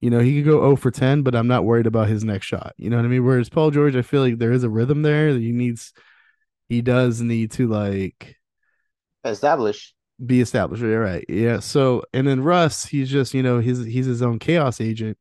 [0.00, 2.46] You know, he could go 0 for 10, but I'm not worried about his next
[2.46, 2.74] shot.
[2.76, 3.24] You know what I mean?
[3.24, 5.92] Whereas Paul George, I feel like there is a rhythm there that he needs,
[6.68, 8.36] he does need to like
[9.24, 9.94] Establish.
[10.24, 10.82] be established.
[10.82, 11.24] Right, right.
[11.28, 11.60] Yeah.
[11.60, 15.18] So and then Russ, he's just, you know, he's he's his own chaos agent.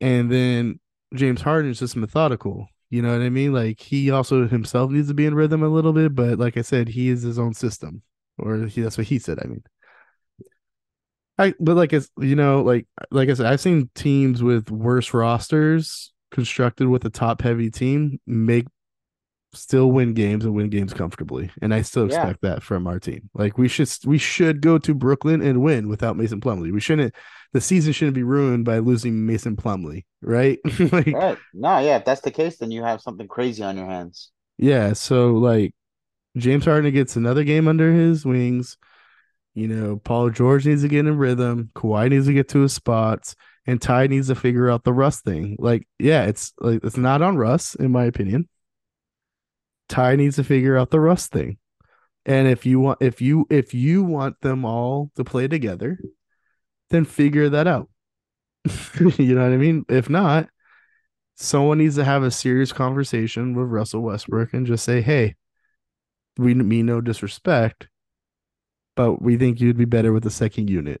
[0.00, 0.80] And then
[1.14, 2.68] James Harden is just methodical.
[2.90, 3.52] You know what I mean?
[3.52, 6.62] Like he also himself needs to be in rhythm a little bit, but like I
[6.62, 8.02] said, he is his own system.
[8.38, 9.38] Or he, that's what he said.
[9.42, 9.62] I mean.
[11.38, 15.12] I but like it's you know, like like I said, I've seen teams with worse
[15.14, 18.66] rosters constructed with a top heavy team make
[19.54, 21.50] still win games and win games comfortably.
[21.62, 22.06] And I still Yeah.
[22.06, 23.30] expect that from our team.
[23.34, 26.72] Like we should we should go to Brooklyn and win without Mason Plumlee.
[26.72, 27.14] We shouldn't
[27.52, 30.58] the season shouldn't be ruined by losing Mason Plumlee, right?
[30.92, 31.38] like Right.
[31.52, 34.30] No, yeah, if that's the case, then you have something crazy on your hands.
[34.58, 35.74] yeah, so like
[36.36, 38.78] James Harden gets another game under his wings.
[39.56, 41.70] You know, Paul George needs to get in rhythm.
[41.74, 43.34] Kawhi needs to get to his spots,
[43.66, 45.56] and Ty needs to figure out the Russ thing.
[45.58, 48.50] Like, yeah, it's like it's not on Russ, in my opinion.
[49.88, 51.56] Ty needs to figure out the Russ thing.
[52.26, 55.98] And if you want if you if you want them all to play together,
[56.90, 57.88] then figure that out.
[59.16, 59.86] you know what I mean?
[59.88, 60.50] If not,
[61.36, 65.36] someone needs to have a serious conversation with Russell Westbrook and just say, "Hey,
[66.36, 67.88] we mean no disrespect,
[68.96, 71.00] but we think you'd be better with the second unit."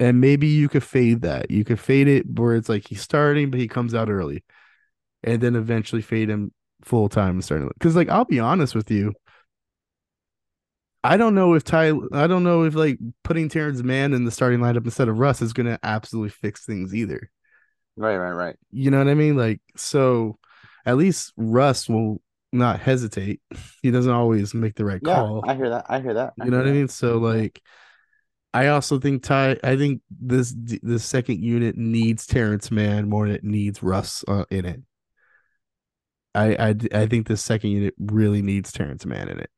[0.00, 1.50] And maybe you could fade that.
[1.50, 4.44] You could fade it where it's like he's starting, but he comes out early,
[5.24, 6.52] and then eventually fade him
[6.82, 7.68] full time and starting.
[7.74, 9.12] Because, like, I'll be honest with you,
[11.02, 14.30] I don't know if Ty, I don't know if like putting Terance Mann in the
[14.30, 17.30] starting lineup instead of Russ is going to absolutely fix things either.
[17.96, 18.56] Right, right, right.
[18.70, 19.36] You know what I mean?
[19.36, 20.38] Like, so
[20.86, 22.20] at least Russ will
[22.52, 23.40] not hesitate.
[23.82, 25.44] He doesn't always make the right Yeah, call.
[25.48, 25.86] I hear that.
[25.88, 26.34] I hear that.
[26.36, 26.88] You know what I mean?
[26.88, 27.62] So like
[28.52, 33.36] I also think Ty I think this this second unit needs Terance Mann more than
[33.36, 34.80] it needs Russ uh, in it.
[36.34, 39.50] I, I I think this second unit really needs Terance Mann in it.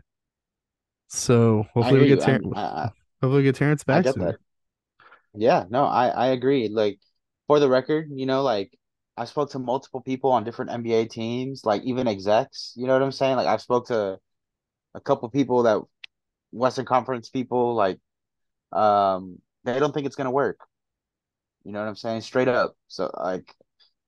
[1.09, 2.21] So hopefully we get.
[2.21, 4.37] Ter- I, I, hopefully we get Terance I back that.
[5.35, 6.69] Yeah, no, I I agree.
[6.69, 6.99] Like
[7.47, 8.77] for the record, you know, like
[9.21, 13.03] I spoke to multiple people on different NBA teams, like even execs, you know what
[13.03, 13.37] I'm saying?
[13.37, 14.19] Like I've spoke to
[14.95, 15.83] a couple people that
[16.53, 17.99] Western Conference people, like
[18.73, 20.59] um they don't think it's gonna work.
[21.65, 22.23] You know what I'm saying?
[22.23, 22.77] Straight up.
[22.89, 23.55] So like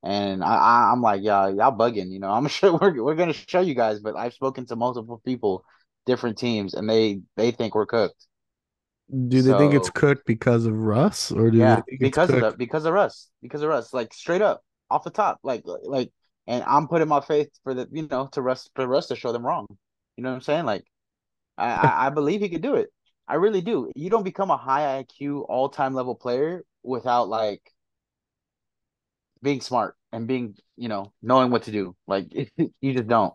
[0.02, 2.30] and I, I I'm like, yeah, y'all bugging, you know.
[2.32, 5.62] I'm sure we're we're gonna show you guys, but I've spoken to multiple people,
[6.06, 8.26] different teams, and they they think we're cooked.
[9.28, 12.32] Do they think it's cooked because of Russ or do Yeah, they think it's because
[12.32, 14.62] of that, because of Russ, because of Russ, like straight up
[14.92, 16.10] off the top, like like,
[16.46, 19.32] and I'm putting my faith for the, you know, to rest for Russ to show
[19.32, 19.66] them wrong.
[20.16, 20.64] You know what I'm saying?
[20.66, 20.84] Like,
[21.58, 22.90] I I, I believe he could do it.
[23.28, 23.90] I really do.
[23.94, 27.62] You don't become a high IQ all time level player without like
[29.42, 31.96] being smart and being, you know, knowing what to do.
[32.06, 32.32] Like
[32.80, 33.34] you just don't.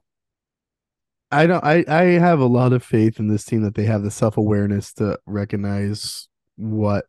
[1.31, 4.03] I don't I I have a lot of faith in this team that they have
[4.03, 7.05] the self-awareness to recognize what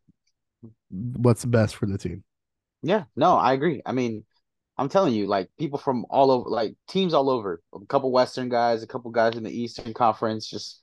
[0.90, 2.24] what's best for the team.
[2.82, 3.82] Yeah, no, I agree.
[3.84, 4.24] I mean,
[4.79, 8.49] I'm telling you, like people from all over, like teams all over, a couple Western
[8.49, 10.83] guys, a couple guys in the Eastern Conference, just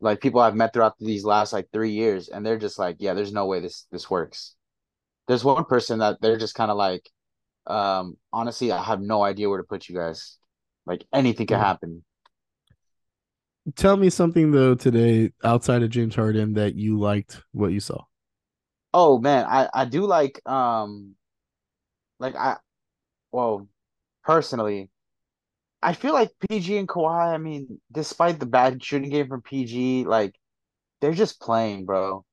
[0.00, 3.14] like people I've met throughout these last like three years, and they're just like, yeah,
[3.14, 4.54] there's no way this this works.
[5.26, 7.08] There's one person that they're just kind of like,
[7.66, 10.38] um, honestly, I have no idea where to put you guys.
[10.86, 12.02] Like anything could happen.
[13.76, 18.04] Tell me something though today outside of James Harden that you liked what you saw.
[18.94, 21.14] Oh man, I I do like um,
[22.18, 22.56] like I,
[23.32, 23.68] well,
[24.24, 24.90] personally.
[25.80, 30.04] I feel like PG and Kawhi, I mean, despite the bad shooting game from PG,
[30.06, 30.34] like
[31.00, 32.24] they're just playing, bro.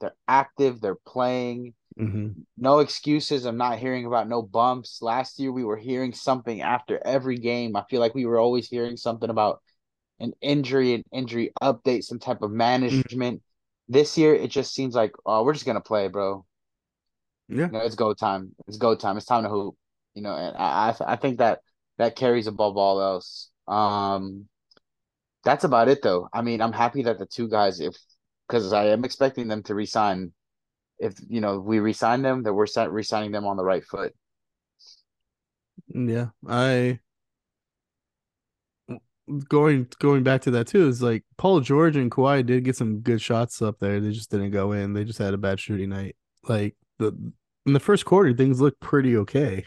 [0.00, 1.74] They're active, they're playing.
[1.98, 2.42] Mm-hmm.
[2.56, 3.44] No excuses.
[3.44, 5.02] I'm not hearing about no bumps.
[5.02, 7.76] Last year we were hearing something after every game.
[7.76, 9.60] I feel like we were always hearing something about
[10.18, 13.42] an injury, an injury update, some type of management.
[13.88, 16.44] This year it just seems like, oh, we're just gonna play, bro.
[17.48, 17.66] Yeah.
[17.66, 18.54] You know, it's go time.
[18.68, 19.16] It's go time.
[19.16, 19.74] It's time to hoop.
[20.14, 21.60] You know, and I I, I think that
[21.98, 23.50] that carries above all else.
[23.68, 24.48] Um,
[25.44, 26.28] that's about it though.
[26.32, 27.96] I mean, I'm happy that the two guys, if
[28.46, 30.32] because I am expecting them to resign.
[30.98, 34.14] If you know we resign them, that we're si- resigning them on the right foot.
[35.88, 36.28] Yeah.
[36.46, 37.00] I
[39.48, 43.00] going going back to that too is like Paul George and Kawhi did get some
[43.00, 44.00] good shots up there.
[44.00, 44.92] They just didn't go in.
[44.92, 46.16] They just had a bad shooting night.
[46.44, 47.08] Like the
[47.66, 49.64] in the first quarter, things looked pretty okay.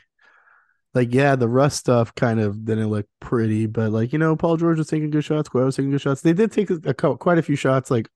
[0.93, 4.57] Like yeah, the Russ stuff kind of didn't look pretty, but like you know, Paul
[4.57, 5.49] George was taking good shots.
[5.49, 6.21] Kawhi was taking good shots.
[6.21, 8.09] They did take a, a quite a few shots like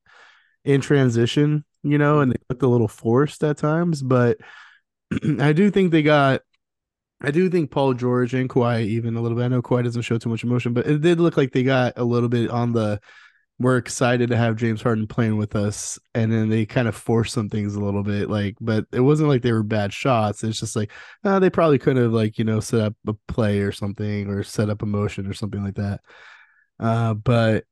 [0.63, 4.03] in transition, you know, and they looked a little forced at times.
[4.03, 4.37] But
[5.39, 6.41] I do think they got
[7.21, 9.45] I do think Paul George and Kawhi even a little bit.
[9.45, 11.93] I know Kawhi doesn't show too much emotion, but it did look like they got
[11.97, 12.99] a little bit on the
[13.59, 17.33] we're excited to have James Harden playing with us, and then they kind of forced
[17.33, 20.43] some things a little bit, like, but it wasn't like they were bad shots.
[20.43, 20.91] It's just like
[21.23, 24.43] uh, they probably could have like you know set up a play or something, or
[24.43, 26.01] set up a motion or something like that.
[26.79, 27.65] Uh, but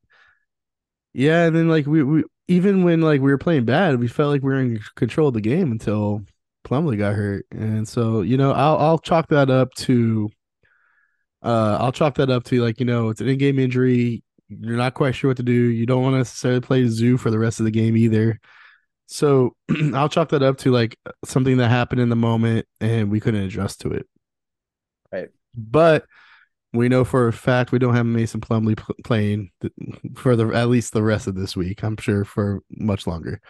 [1.14, 4.32] yeah, and then like we we even when like we were playing bad, we felt
[4.32, 6.24] like we were in control of the game until
[6.66, 10.30] Plumlee got hurt, and so you know I'll I'll chalk that up to
[11.44, 14.24] uh I'll chalk that up to like you know it's an in-game injury.
[14.50, 15.52] You're not quite sure what to do.
[15.52, 18.40] You don't want to necessarily play Zu for the rest of the game either.
[19.08, 19.56] So
[19.94, 23.44] I'll chalk that up to like something that happened in the moment and we couldn't
[23.44, 24.08] adjust to it.
[25.12, 25.30] Right.
[25.56, 26.06] But
[26.74, 29.52] we know for a fact we don't have Mason Plumlee playing
[30.16, 31.84] for the at least the rest of this week.
[31.84, 33.42] I'm sure for much longer.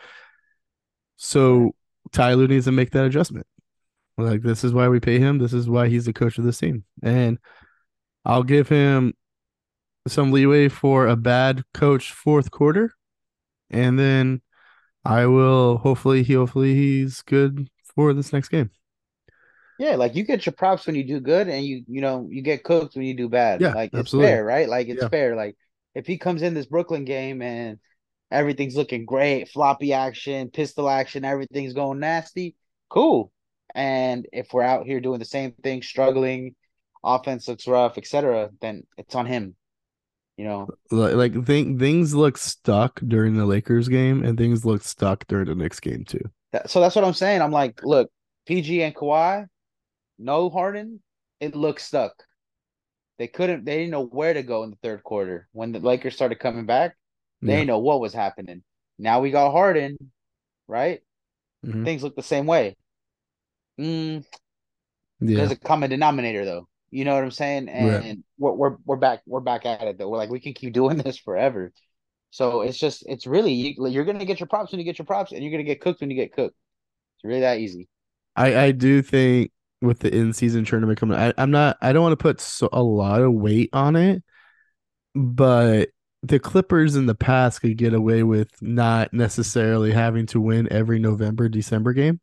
[1.18, 1.76] So
[2.12, 3.48] Ty Lue needs to make that adjustment.
[4.18, 5.39] Like this is why we pay him.
[5.39, 7.38] This is why he's the coach of this team, and
[8.24, 9.14] I'll give him
[10.08, 12.93] some leeway for a bad coach fourth quarter,
[13.70, 14.41] and then
[15.06, 18.72] I will hopefully he hopefully he's good for this next game.
[19.78, 22.41] Yeah, like you get your props when you do good, and you you know you
[22.41, 23.62] get cooked when you do bad.
[23.62, 24.14] Yeah, like it's absolutely.
[24.14, 24.70] fair, right?
[24.70, 25.10] Like it's Yeah.
[25.10, 25.36] fair.
[25.36, 25.58] Like
[25.93, 27.80] if he comes in this Brooklyn game and
[28.32, 32.56] everything's looking great, floppy action, pistol action, everything's going nasty,
[32.89, 33.32] cool.
[33.76, 36.56] And if we're out here doing the same thing, struggling,
[37.03, 39.56] offense looks rough, etc., then it's on him.
[40.38, 44.83] You know, Like, like thing, things look stuck during the Lakers game, and things look
[44.83, 46.29] stuck during the Knicks game too.
[46.51, 47.41] That- so that's what I'm saying.
[47.41, 48.11] I'm like, look,
[48.45, 49.47] PG and Kawhi,
[50.19, 51.01] no Harden,
[51.39, 52.23] it looks stuck.
[53.17, 53.63] They couldn't.
[53.63, 56.65] They didn't know where to go in the third quarter when the Lakers started coming
[56.65, 56.97] back.
[57.41, 57.55] They Yeah.
[57.59, 58.61] didn't know what was happening.
[58.99, 60.11] Now we got Harden,
[60.67, 61.01] right?
[61.65, 61.86] Mhm.
[61.86, 62.75] Things look the same way.
[63.79, 64.25] Mm,
[65.21, 66.67] Yeah, There's a common denominator though.
[66.96, 67.68] You know what I'm saying?
[67.68, 68.18] And, Right.
[68.38, 70.08] we're, we're we're back we're back at it though.
[70.08, 71.74] We're like we can keep doing this forever.
[72.32, 75.06] So it's just it's really you, you're gonna get your props when you get your
[75.06, 76.56] props, and you're gonna get cooked when you get cooked.
[77.18, 77.89] It's really that easy.
[78.36, 81.78] I I do think with the in season tournament coming, I, I'm not.
[81.82, 84.24] I don't want to put so, a lot of weight on it,
[85.14, 85.89] but
[86.24, 90.98] the Clippers in the past could get away with not necessarily having to win every
[91.00, 92.20] November December game.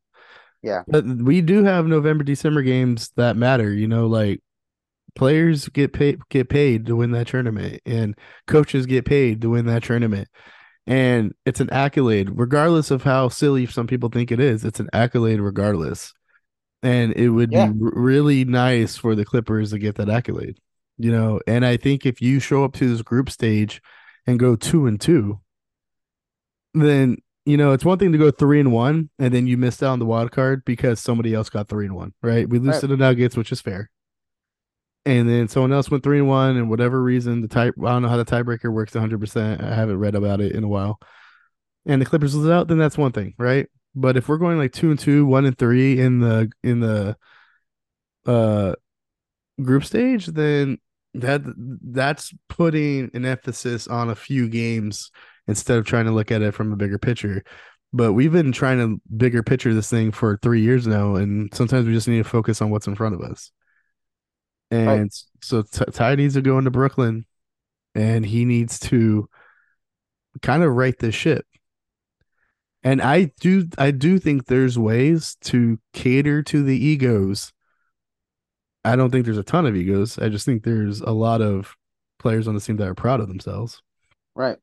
[0.63, 0.83] Yeah.
[0.87, 3.73] but we do have November December games that matter.
[3.73, 4.41] You know, like
[5.15, 8.15] players get paid get paid to win that tournament, and
[8.47, 10.29] coaches get paid to win that tournament.
[10.87, 14.65] And it's an accolade, regardless of how silly some people think it is.
[14.65, 16.13] It's an accolade, regardless.
[16.83, 17.69] And it would Yeah.
[17.69, 20.59] be really nice for the Clippers to get that accolade,
[20.99, 21.41] you know.
[21.47, 23.81] And I think if you show up to this group stage
[24.27, 25.41] and go two and two,
[26.75, 29.83] then you know it's one thing to go three and one, and then you missed
[29.83, 32.49] out on the wild card because somebody else got three and one, right?
[32.49, 32.81] We lose Right.
[32.81, 33.91] to the Nuggets, which is fair.
[35.05, 38.03] And then someone else went three and one, and whatever reason, the tie I don't
[38.03, 39.19] know how the tiebreaker works 100.
[39.19, 41.01] percent I haven't read about it in a while.
[41.87, 43.69] And the Clippers lose out, then that's one thing, right?
[43.95, 47.17] But if we're going like two and two, one and three in the in the
[48.27, 48.75] uh
[49.63, 50.79] group stage, then
[51.15, 51.43] that
[51.83, 55.11] that's putting an emphasis on a few games
[55.49, 57.43] instead of trying to look at it from a bigger picture.
[57.93, 61.87] But we've been trying to bigger picture this thing for three years now, and sometimes
[61.87, 63.51] we just need to focus on what's in front of us.
[64.73, 65.25] And Right.
[65.43, 67.27] so Ty Ty needs to go into Brooklyn,
[67.95, 69.29] and he needs to
[70.41, 71.47] kind of right this ship.
[72.83, 77.53] And I do, I do think there's ways to cater to the egos.
[78.85, 80.19] I don't think there's a ton of egos.
[80.19, 81.77] I just think there's a lot of
[82.19, 83.83] players on the team that are proud of themselves
[84.35, 84.59] Right.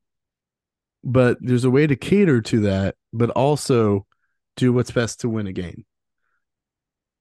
[1.04, 4.06] but there's a way to cater to that, but also
[4.56, 5.86] do what's best to win a game.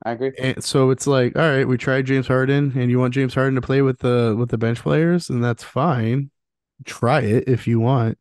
[0.04, 0.32] I agree.
[0.38, 3.56] And so it's like, all right, we tried James Harden, and you want James Harden
[3.56, 6.30] to play with the with the bench players, and that's fine.
[6.84, 8.18] Try it if you want,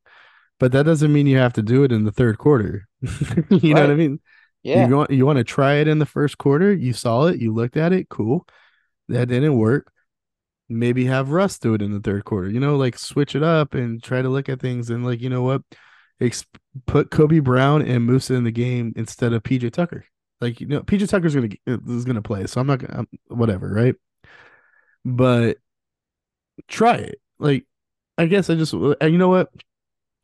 [0.60, 2.88] but that doesn't mean you have to do it in the third quarter.
[3.50, 4.20] you know what I mean?
[4.64, 4.88] Yeah.
[4.88, 6.74] You want you want to try it in the first quarter.
[6.74, 8.48] You saw it, you looked at it, cool.
[9.10, 9.92] That didn't work.
[10.70, 12.50] Maybe have Russ do it in the third quarter.
[12.50, 15.30] You know, like switch it up and try to look at things and like you
[15.30, 15.62] know what,
[16.20, 16.46] Ex-
[16.88, 20.06] put Kobe Brown and Moussa in the game instead of PJ Tucker.
[20.40, 23.08] Like you know, PJ Tucker's gonna is gonna play, so I'm not gonna I'm,
[23.38, 23.96] whatever, right?
[25.04, 25.58] But
[26.68, 27.20] try it.
[27.40, 27.66] Like
[28.18, 29.50] I guess I just uh, you know what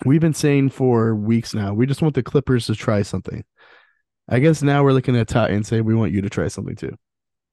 [0.06, 1.74] we've been saying for weeks now.
[1.74, 3.44] We just want the Clippers to try something.
[4.30, 6.76] I guess now we're looking at Ty and say we want you to try something
[6.76, 6.96] too.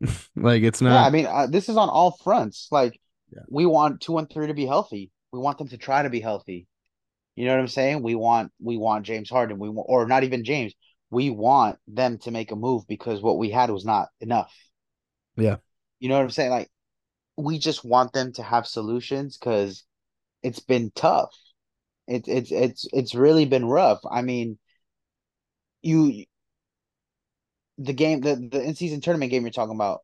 [0.37, 0.93] like it's not.
[0.93, 2.69] Yeah, I mean, uh, this is on all fronts.
[2.71, 2.99] Like,
[3.33, 3.43] Yeah.
[3.49, 5.11] we want two and three to be healthy.
[5.33, 6.67] We want them to try to be healthy.
[7.37, 8.03] You know what I'm saying?
[8.03, 9.59] We want we want James Harden.
[9.59, 10.75] We want, or not even James.
[11.11, 14.55] We want them to make a move because what we had was not enough.
[15.37, 15.57] Yeah.
[15.99, 16.51] You know what I'm saying?
[16.51, 16.71] Like,
[17.37, 19.85] we just want them to have solutions because
[20.43, 21.35] it's been tough.
[22.07, 24.01] It's it's it's it's really been rough.
[24.11, 24.59] I mean,
[25.83, 26.25] you
[27.79, 30.01] the game the the in season tournament game you're talking about,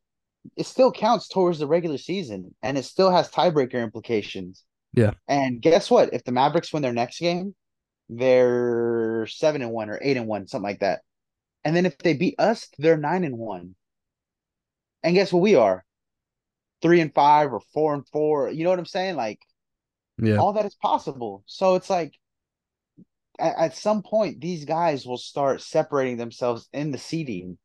[0.55, 4.63] it still counts towards the regular season and it still has tiebreaker implications.
[4.93, 5.11] Yeah.
[5.27, 6.13] And guess what?
[6.13, 7.55] If the Mavericks win their next game,
[8.09, 11.01] they're seven and one or eight and one, something like that.
[11.63, 13.75] And then if they beat us, they're nine and one.
[15.03, 15.83] And guess what we are?
[16.81, 18.49] Three and five or four and four.
[18.49, 19.15] You know what I'm saying?
[19.15, 19.39] Like
[20.17, 20.37] yeah.
[20.37, 21.43] all that is possible.
[21.45, 22.13] So it's like
[23.39, 27.57] at, at some point these guys will start separating themselves in the seeding.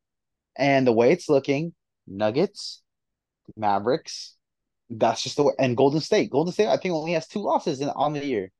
[0.56, 1.72] And the way it's looking,
[2.06, 2.82] Nuggets,
[3.56, 4.36] Mavericks,
[4.90, 6.30] that's just the way and Golden State.
[6.30, 8.50] Golden State, I think, only has two losses in on the year.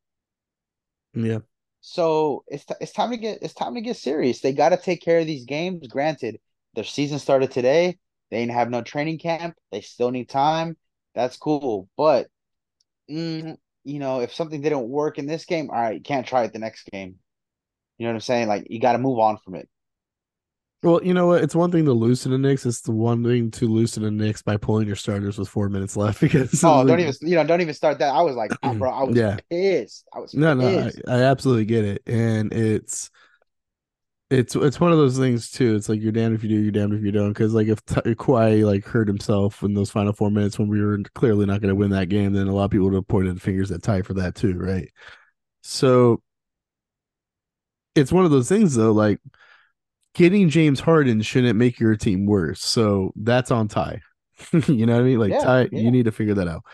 [1.14, 1.39] Yeah.
[1.83, 4.41] So it's t- it's time to get it's time to get serious.
[4.41, 5.87] They got to take care of these games.
[5.89, 6.41] Granted,
[6.74, 7.99] their season started today.
[8.30, 9.57] They didn't have no training camp.
[9.72, 10.76] They still need time.
[11.14, 12.28] That's cool, but
[13.11, 16.45] mm, you know, if something didn't work in this game, all right, you can't try
[16.45, 17.18] it the next game.
[17.99, 18.49] You know what I'm saying?
[18.49, 19.68] Like you got to move on from it.
[20.83, 21.43] Well, you know what?
[21.45, 22.66] It's one thing to lose to the Knicks.
[22.66, 25.68] It's the one thing to lose to the Knicks by pulling your starters with four
[25.68, 28.14] minutes left because Oh, don't even you know, don't even start that.
[28.14, 29.39] I was like, oh, bro, I was Yeah.
[29.51, 30.07] pissed.
[30.12, 30.93] I was No, no, I.
[31.09, 33.11] I absolutely get it, and it's
[34.30, 35.74] it's it's one of those things too.
[35.74, 37.28] It's like you're damned if you do, you're damned if you don't.
[37.30, 40.83] Because like if T- Kawhi like hurt himself in those final four minutes when we
[40.83, 43.09] were clearly not going to win that game, then a lot of people would have
[43.09, 44.89] pointed fingers at Ty for that too, right?
[45.62, 46.22] So
[47.95, 48.93] it's one of those things though.
[48.93, 49.20] Like
[50.15, 52.63] getting James Harden shouldn't make your team worse.
[52.63, 54.01] So that's on Ty.
[54.67, 55.19] you know what I mean?
[55.19, 55.81] Like Yeah, Ty, yeah.
[55.81, 56.65] you need to figure that out.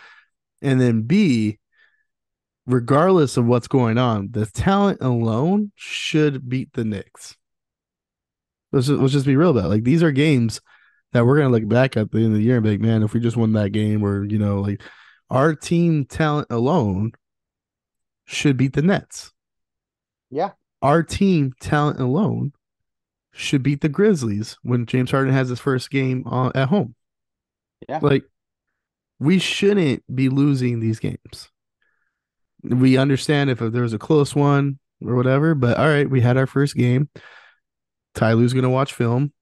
[0.63, 1.59] And then B,
[2.67, 7.37] regardless of what's going on, the talent alone should beat the Knicks.
[8.73, 9.69] Let's just, let's just be real about it.
[9.69, 10.61] Like these are games
[11.13, 13.03] that we're gonna look back at the end of the year and be like, man,
[13.03, 14.83] if we just won that game, or you know, like
[15.31, 17.13] our team talent alone
[18.27, 19.33] should beat the Nets.
[20.31, 20.51] Yeah.
[20.83, 22.53] Our team talent alone
[23.39, 26.95] should beat the Grizzlies when James Harden has his first game on, at home.
[27.89, 28.01] Yeah.
[28.03, 28.25] Like
[29.21, 31.51] we shouldn't be losing these games.
[32.65, 36.37] We understand if there was a close one or whatever, but all right, we had
[36.37, 37.09] our first game.
[38.15, 39.33] Ty Lue's going to watch film.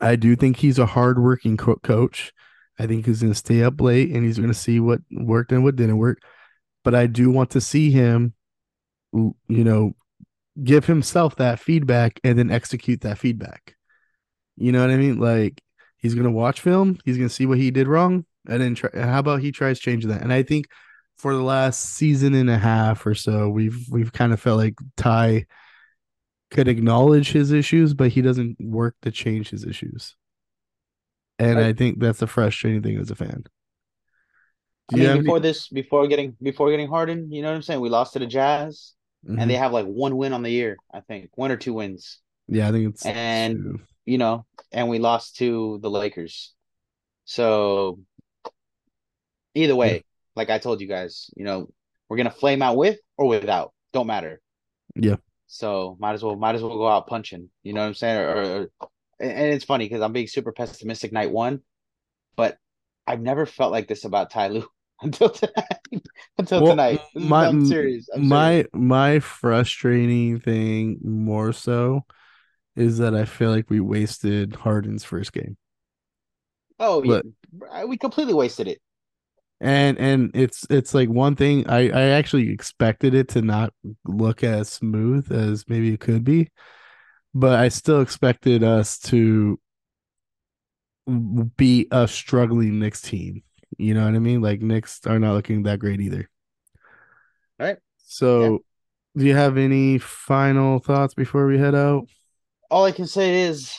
[0.00, 2.32] I do think he's a hardworking co- coach.
[2.78, 5.50] I think he's going to stay up late and he's going to see what worked
[5.50, 6.20] and what didn't work.
[6.84, 8.34] But I do want to see him,
[9.12, 9.96] you know,
[10.62, 13.76] give himself that feedback and then execute that feedback.
[14.56, 15.18] You know what I mean?
[15.18, 15.60] Like
[15.98, 19.20] he's to watch film, he's to see what he did wrong, and then try, how
[19.20, 20.22] about he tries changing that?
[20.22, 20.66] And I think
[21.16, 24.74] for the last season and a half or so, we've we've kind of felt like
[24.96, 25.46] Ty
[26.50, 30.16] could acknowledge his issues, but he doesn't work to change his issues.
[31.38, 31.66] And Right.
[31.66, 33.44] I think that's a frustrating thing as a fan.
[34.90, 37.56] I Do you mean, before any- this, before getting before getting Harden, you know what
[37.56, 37.80] I'm saying?
[37.80, 38.94] We lost to the Jazz,
[39.26, 39.40] Mhm.
[39.40, 42.20] and they have like one win on the year, I think, one or two wins.
[42.46, 43.80] yeah, I think it's and- two.
[44.06, 46.54] You know, and we lost to the Lakers.
[47.26, 48.00] So
[49.54, 50.04] either way,
[50.34, 51.68] like I told you guys, you know,
[52.08, 54.40] we're gonna flame out with or without, don't matter.
[54.94, 55.16] Yeah.
[55.46, 57.50] So might as well might as well go out punching.
[57.62, 58.18] You know what I'm saying?
[58.18, 58.88] Or, or, or-
[59.20, 61.60] and it's funny because I'm being super pessimistic night one,
[62.36, 62.56] but
[63.06, 64.68] I've never felt like this about Ty Lue
[65.02, 65.78] until tonight.
[66.38, 67.00] until Well, tonight.
[67.14, 68.08] My- I'm serious.
[68.14, 68.66] I'm my serious.
[68.72, 72.04] my frustrating thing more so
[72.76, 75.56] is that I feel like we wasted Harden's first game.
[76.78, 78.80] oh yeah, we completely wasted it.
[79.60, 83.74] And and it's it's like one thing I I actually expected it to not
[84.04, 86.48] look as smooth as maybe it could be,
[87.34, 89.58] but I still expected us to
[91.56, 93.42] be a struggling Knicks team.
[93.76, 94.40] You know what I mean?
[94.40, 96.28] Like Knicks are not looking that great either.
[97.58, 97.76] Right.
[97.98, 98.62] So,
[99.16, 102.08] do you have any final thoughts before we head out?
[102.70, 103.74] all I can say is,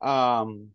[0.00, 0.68] um,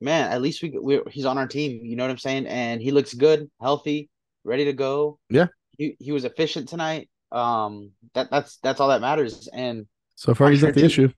[0.00, 1.84] man, at least we we he's on our team.
[1.84, 2.46] You know what I'm saying?
[2.46, 4.10] And he looks good, healthy,
[4.44, 5.18] ready to go.
[5.30, 5.46] Yeah.
[5.78, 7.08] he he was efficient tonight.
[7.32, 9.48] Um, that that's that's all that matters.
[9.52, 9.86] And
[10.16, 11.10] So far, he's sure not the issue.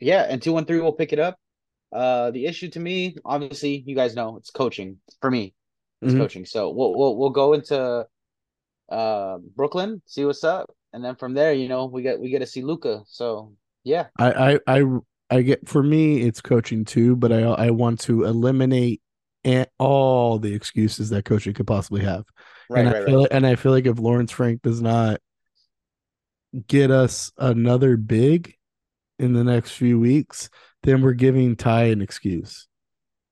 [0.00, 1.36] yeah, and two one three will pick it up.
[1.92, 5.54] Uh, the issue to me, obviously, you guys know it's coaching for me.
[6.00, 6.18] It's Mhm.
[6.18, 6.46] coaching.
[6.46, 8.06] So we'll we'll we'll go into
[8.88, 12.40] uh Brooklyn, see what's up, and then from there, you know, we get we get
[12.40, 13.02] to see Luka.
[13.06, 13.52] So
[13.84, 14.84] yeah, I, I I
[15.30, 19.00] I get for me it's coaching too, but I I want to eliminate
[19.44, 22.24] and all the excuses that coaching could possibly have.
[22.68, 23.22] right, and right, feel right.
[23.22, 25.20] like, and I feel like if Lawrence Frank does not
[26.66, 28.54] get us another big
[29.18, 30.50] in the next few weeks,
[30.82, 32.66] then we're giving Ty an excuse.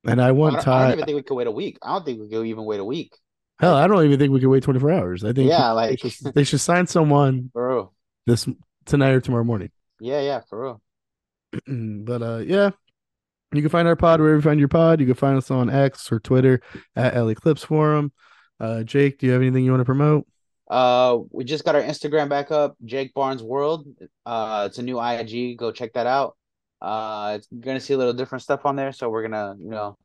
[0.07, 1.79] And I I want don't, I don't even think we could wait a week.
[1.83, 3.13] I don't think we could even wait a week,
[3.59, 5.25] Hell, I don't even think we could wait 24 hours.
[5.25, 7.95] I think Yeah, they like- should, they should sign someone for real.
[8.27, 8.49] this
[8.87, 9.71] tonight or tomorrow morning.
[10.01, 10.83] Yeah, yeah, for real.
[12.05, 12.71] but uh yeah.
[13.53, 15.01] You can find our pod wherever you find your pod.
[15.01, 16.63] You can find us on X or Twitter
[16.97, 18.13] at LA Clips Forum.
[18.59, 20.27] Uh Jake, do you have anything you want to promote?
[20.71, 23.89] Uh, we just got our Instagram back up, Jake Barnes World.
[24.25, 25.59] Uh, it's a new IG.
[25.59, 26.37] Go check that out.
[26.81, 29.97] Uh, it's gonna see a little different stuff on there, so we're gonna, you know,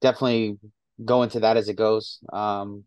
[0.00, 0.58] definitely
[1.04, 2.20] go into that as it goes.
[2.32, 2.84] Um,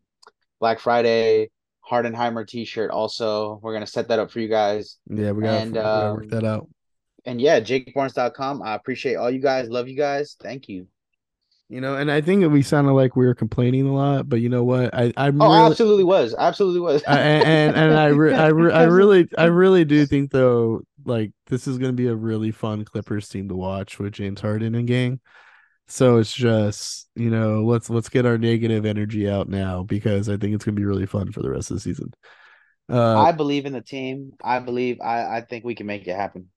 [0.59, 1.49] Black Friday,
[1.89, 2.91] Hardenheimer T-shirt.
[2.91, 4.97] Also, we're gonna set that up for you guys.
[5.09, 6.69] Yeah, we gotta, And, we gotta work um, that out.
[7.25, 8.61] And yeah, JakeBarnes.com.
[8.61, 9.67] I appreciate all you guys.
[9.69, 10.36] Love you guys.
[10.39, 10.88] Thank you.
[11.70, 14.39] You know, and I think that we sounded like we were complaining a lot, but
[14.41, 14.93] you know what?
[14.93, 16.34] I I'm Oh, really absolutely was.
[16.38, 17.03] Absolutely was.
[17.07, 21.32] I, and and I re- I, re- I really I really do think though like
[21.47, 24.74] this is going to be a really fun Clippers team to watch with James Harden
[24.74, 25.20] and gang.
[25.88, 30.38] So it's just you know let's let's get our negative energy out now because I
[30.38, 32.13] think it's going to be really fun for the rest of the season.
[32.89, 34.34] Uh, I believe in the team.
[34.43, 35.01] I believe.
[35.01, 36.49] I I think we can make it happen.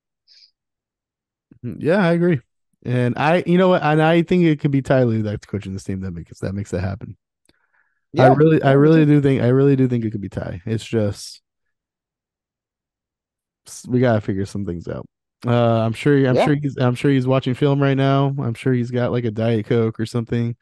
[1.62, 2.40] yeah, I agree,
[2.84, 5.72] and I you know what, and I think it could be Ty Lue that's coaching
[5.72, 7.16] this team that makes that makes that happen.
[8.16, 10.62] I really, I really do think, I really do think it could be Ty.
[10.66, 11.40] It's just
[13.86, 15.06] we gotta figure some things out.
[15.46, 16.44] Uh, I'm sure, I'm Yeah.
[16.44, 18.34] sure he's, I'm sure he's watching film right now.
[18.38, 20.56] I'm sure he's got like a diet coke or something,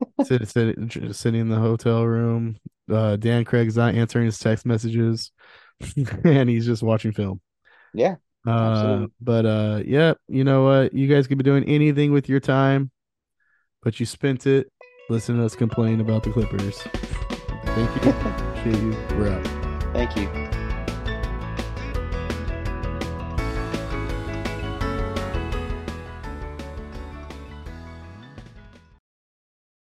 [0.22, 0.76] sit, sit,
[1.16, 2.58] sitting in the hotel room.
[2.90, 5.32] Uh, Dan Craig's not answering his text messages,
[6.24, 7.40] and he's just watching film.
[7.92, 8.16] Yeah.
[8.46, 9.06] Uh, Absolutely.
[9.20, 10.92] but uh, yeah, you know what?
[10.92, 12.90] You guys could be doing anything with your time,
[13.82, 14.70] but you spent it
[15.08, 16.78] listening to us complain about the Clippers.
[17.64, 18.10] Thank you.
[18.10, 18.96] Appreciate you.
[19.16, 19.92] We're out.
[19.92, 20.51] Thank you.